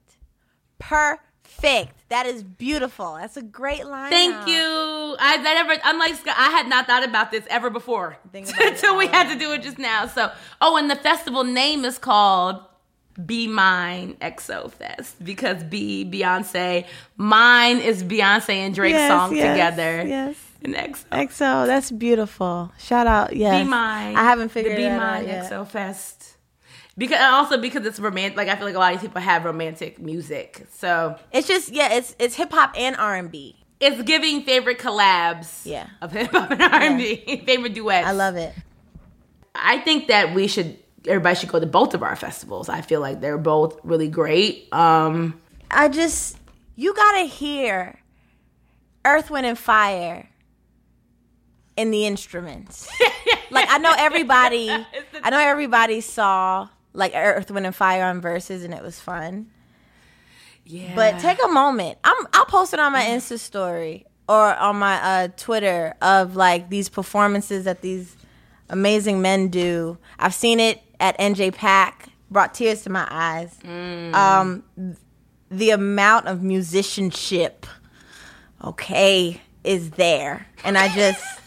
[0.79, 2.09] Perfect.
[2.09, 3.15] That is beautiful.
[3.15, 4.09] That's a great line.
[4.11, 5.15] Thank you.
[5.19, 8.61] I that ever unlike Scott, I had not thought about this ever before Think about
[8.61, 10.07] it until we had to do it just now.
[10.07, 12.59] So, oh, and the festival name is called
[13.25, 16.85] Be Mine XO Fest because B Beyonce,
[17.15, 20.07] mine is Beyonce and Drake's Yes, song yes, together.
[20.07, 20.35] Yes.
[20.63, 21.05] And XO.
[21.11, 22.71] XO, that's beautiful.
[22.77, 23.35] Shout out.
[23.35, 23.63] Yes.
[23.63, 24.15] Be Mine.
[24.15, 25.51] I haven't figured the Be Mine out yet.
[25.51, 26.37] XO Fest.
[26.97, 29.45] Because also because it's romantic, like I feel like a lot of these people have
[29.45, 33.55] romantic music, so It's just yeah, it's it's hip hop and R and B.
[33.79, 35.65] it's giving favorite collabs.
[35.65, 35.87] Yeah.
[36.01, 38.05] of hip hop and R and B, favorite duets.
[38.07, 38.53] I love it.
[39.55, 42.67] I think that we should everybody should go to both of our festivals.
[42.69, 44.67] I feel like they're both really great.
[44.73, 45.39] Um
[45.71, 46.37] I just
[46.75, 47.99] you gotta hear
[49.05, 50.27] Earth, Wind, and Fire
[51.77, 52.87] in the instruments.
[53.51, 54.69] like I know everybody,
[55.23, 59.47] I know everybody saw like Earth, Wind, and Fire on Verzuz, and it was fun.
[60.65, 60.93] yeah.
[60.95, 61.97] But take a moment.
[62.03, 66.69] I'm I'll post it on my Insta story or on my uh, Twitter of like
[66.69, 68.15] these performances that these
[68.69, 69.97] amazing men do.
[70.19, 71.93] I've seen it at NJPAC,
[72.29, 73.57] brought tears to my eyes.
[73.65, 74.63] Um,
[75.49, 77.65] the amount of musicianship,
[78.63, 81.23] okay, is there, and I just.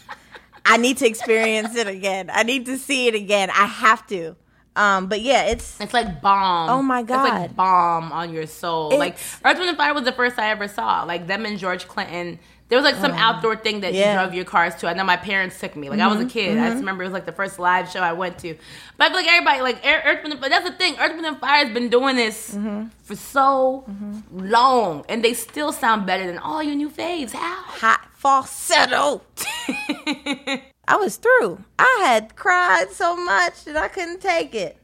[0.65, 2.29] I need to experience it again.
[2.33, 3.49] I need to see it again.
[3.51, 4.35] I have to.
[4.77, 6.69] Um, but yeah, it's It's like bomb.
[6.69, 8.97] Oh my god, It's like bomb on your soul.
[8.97, 11.03] like It's- Earth, Wind and Fire was the first I ever saw.
[11.03, 12.39] Like them and George Clinton.
[12.67, 13.95] There was like some outdoor thing that Oh.
[13.95, 14.05] Yeah.
[14.05, 14.87] Mm-hmm, you drove your cars to.
[14.89, 15.87] I know my parents took me.
[15.89, 16.57] Like I was a kid.
[16.57, 18.57] I just remember it was like the first live show I went to.
[18.97, 20.49] But I feel like everybody, like Ear- Earth, Wind and Fire.
[20.49, 20.95] That's the thing.
[20.99, 22.87] Earth, Wind and Fire has been doing this Mm-hmm.
[23.03, 23.85] for so
[24.31, 27.31] long, and they still sound better than all your new faves.
[27.33, 27.61] How?
[27.63, 29.21] hot falsetto.
[30.87, 31.63] I was through.
[31.77, 34.77] I had cried so much that I couldn't take it.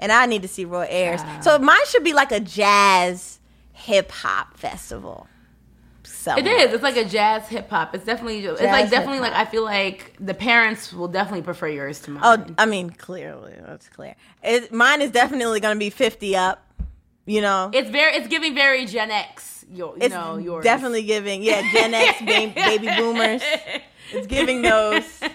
[0.00, 1.20] And I need to see Roy Ayers.
[1.20, 1.40] Wow.
[1.40, 3.38] So mine should be like a jazz
[3.72, 5.28] hip hop festival.
[6.02, 6.66] It somewhere.
[6.66, 6.72] is.
[6.72, 7.94] It's like a jazz hip hop.
[7.94, 8.44] It's definitely.
[8.44, 9.38] It's Jazz like definitely hip-hop.
[9.38, 12.46] like I feel like the parents will definitely prefer yours to oh, mine.
[12.48, 14.16] Oh, I mean, clearly, that's clear.
[14.42, 16.66] It, mine is definitely going to be 50 up.
[17.26, 18.14] You know, It's very.
[18.16, 19.64] It's giving very Gen X.
[19.72, 20.64] Your, you it's know, yours.
[20.64, 23.40] definitely giving, yeah, Gen X, ba- baby boomers.
[24.12, 25.04] It's giving those.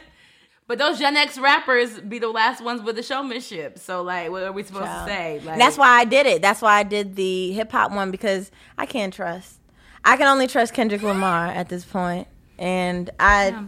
[0.68, 3.78] But those Gen X rappers be the last ones with the showmanship.
[3.78, 5.08] So like, what are we supposed Child.
[5.08, 5.42] to say?
[5.46, 6.42] Like, that's why I did it.
[6.42, 9.60] That's why I did the hip hop one because I can't trust.
[10.04, 12.28] I can only trust Kendrick Lamar at this point,
[12.58, 13.64] and I, Yeah.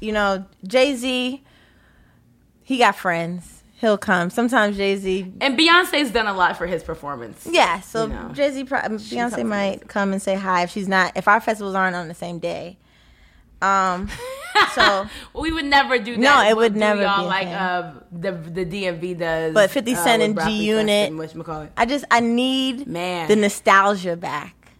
[0.00, 1.40] you know, Jay Z.
[2.64, 3.59] He got friends.
[3.80, 4.28] He'll come.
[4.28, 5.32] Sometimes Jay Z.
[5.40, 7.48] And Beyonce's done a lot for his performance.
[7.50, 8.30] Yeah, so You know.
[8.34, 8.64] Jay Z.
[8.64, 11.16] Beyonce might come and say hi if she's not.
[11.16, 12.78] If our festivals aren't on the same day.
[13.62, 14.08] Um.
[14.74, 16.20] So, we would never do that.
[16.20, 19.54] No, it We'll would never y'all be like uh, the the DMV does.
[19.54, 21.12] But 50 uh, and G-Unit.
[21.12, 21.68] And.
[21.76, 23.28] I just I need Man.
[23.28, 24.72] the nostalgia back.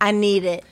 [0.00, 0.64] I need it.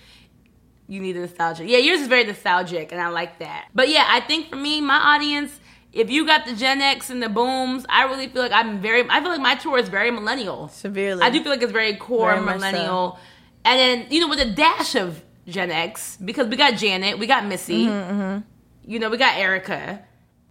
[0.87, 1.65] you need the nostalgia.
[1.65, 3.69] Yeah, yours is very nostalgic, and I like that.
[3.75, 5.59] But yeah, I think for me, my audience,
[5.93, 9.05] if you got the Gen X and the booms, I really feel like I'm very.
[9.09, 10.69] I feel like my tour is very millennial.
[10.69, 11.23] Severely.
[11.23, 13.19] I do feel like it's very core Very millennial,
[13.65, 17.27] and then you know with a dash of Gen X because we got Janet, we
[17.27, 18.39] got Missy, Mm-hmm,
[18.91, 20.03] you know, we got Erykah.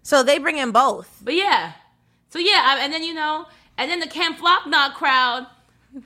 [0.04, 1.22] So they bring in both.
[1.24, 1.74] But yeah,
[2.30, 3.46] so yeah, I, and then you know,
[3.78, 5.48] and then the Camp Flog Gnaw crowd.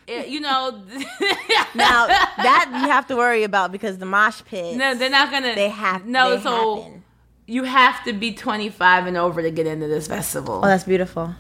[0.08, 0.82] eh, you know,
[1.76, 4.78] Now that you have to worry about because the mosh pit.
[4.78, 5.56] no, they're not gonna.
[5.56, 6.38] They have no.
[6.38, 7.04] they so happen.
[7.48, 10.62] You have to be 25 and over to get into this festival.
[10.64, 11.36] Oh, that's beautiful.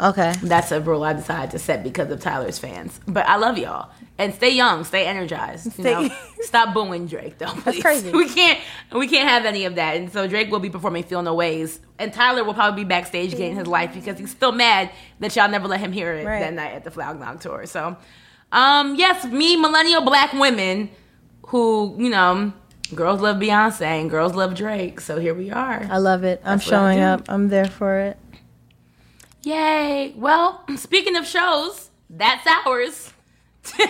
[0.00, 0.32] Okay.
[0.42, 2.98] That's a rule I decided to set because of Tyler's fans.
[3.06, 3.90] But I love y'all.
[4.18, 5.66] And stay young, stay energized.
[5.66, 6.14] You Stay- know?
[6.40, 7.46] Stop booing Drake though.
[7.46, 7.82] Please.
[7.82, 8.10] crazy.
[8.12, 8.58] We can't
[8.92, 9.96] we can't have any of that.
[9.96, 11.78] And so Drake will be performing Feel No Ways.
[11.98, 14.90] And Tyler will probably be backstage getting his life because he's still mad
[15.20, 16.40] that y'all never let him hear it Right.
[16.40, 17.66] that night at the Flog Gnaw tour.
[17.66, 17.96] So
[18.50, 20.90] um yes, me millennial black women
[21.46, 22.52] who, you know,
[22.94, 25.00] girls love Beyonce and girls love Drake.
[25.00, 25.86] So here we are.
[25.90, 26.40] I love it.
[26.44, 27.24] I'm That's what I showing up.
[27.28, 28.16] I'm there for it.
[29.42, 30.14] Yay.
[30.16, 33.12] Well, speaking of shows, that's ours.
[33.78, 33.88] if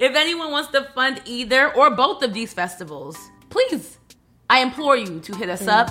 [0.00, 3.18] anyone wants to fund either or both of these festivals,
[3.50, 3.98] please,
[4.48, 5.90] I implore you to hit us up.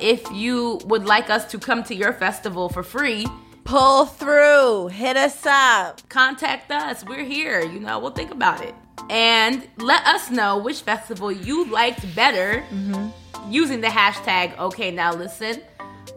[0.00, 3.26] If you would like us to come to your festival for free,
[3.68, 4.86] Pull through.
[4.86, 6.08] Hit us up.
[6.08, 7.04] contact us.
[7.04, 7.60] We're here.
[7.60, 8.74] You know, we'll think about it.
[9.10, 13.50] And let us know which festival you liked better mm-hmm.
[13.50, 15.60] using the hashtag okay now listen.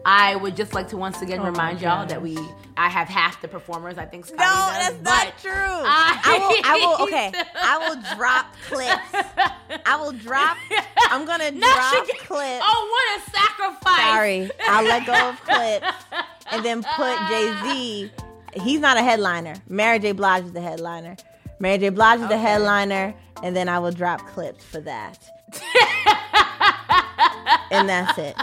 [0.04, 2.36] I would just like to once again Oh remind y'all that we
[2.76, 3.98] I have half the performers.
[3.98, 4.44] I think Scottie No,
[4.94, 5.52] does, that's not true.
[5.52, 6.60] I- I will.
[6.64, 7.06] I will.
[7.06, 7.32] Okay.
[7.60, 9.82] I will drop clips.
[9.86, 10.56] I will drop.
[11.10, 12.64] I'm gonna No, drop she- clips.
[12.66, 14.12] Oh, what a sacrifice!
[14.14, 15.86] Sorry, I'll let go of clips
[16.50, 18.10] and then put Jay Z.
[18.62, 19.54] He's not a headliner.
[19.68, 20.12] Mary J.
[20.12, 21.16] Blige is the headliner.
[21.62, 21.90] Mary J.
[21.90, 25.16] Blige is the headliner, and then I will drop clips for that.
[27.70, 28.34] and that's it.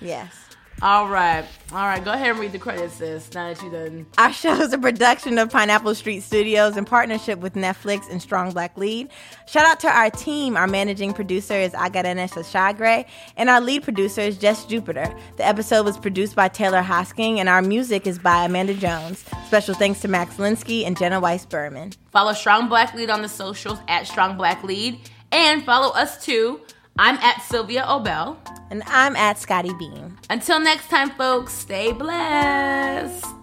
[0.00, 0.41] Yes.
[0.82, 2.04] All right, all right.
[2.04, 3.32] Go ahead and read the credits, sis.
[3.32, 4.04] Now that you done.
[4.18, 8.50] Our show is a production of Pineapple Street Studios in partnership with Netflix and Strong
[8.50, 9.08] Black Lead.
[9.46, 10.56] Shout out to our team.
[10.56, 13.04] Our managing producer is Agadanessa Shagre,
[13.36, 15.14] and our lead producer is Jess Jupiter.
[15.36, 19.24] The episode was produced by Taylor Hosking, and our music is by Amanda Jones.
[19.46, 21.92] Special thanks to Max Linsky and Jenna Weiss Berman.
[22.10, 24.98] Follow Strong Black Lead on the socials at Strong Black Lead,
[25.30, 26.60] and follow us too.
[26.98, 28.36] I'm at Sylvia Obell.
[28.72, 30.16] And I'm at Scottie Beam.
[30.30, 33.41] Until next time, folks, stay blessed.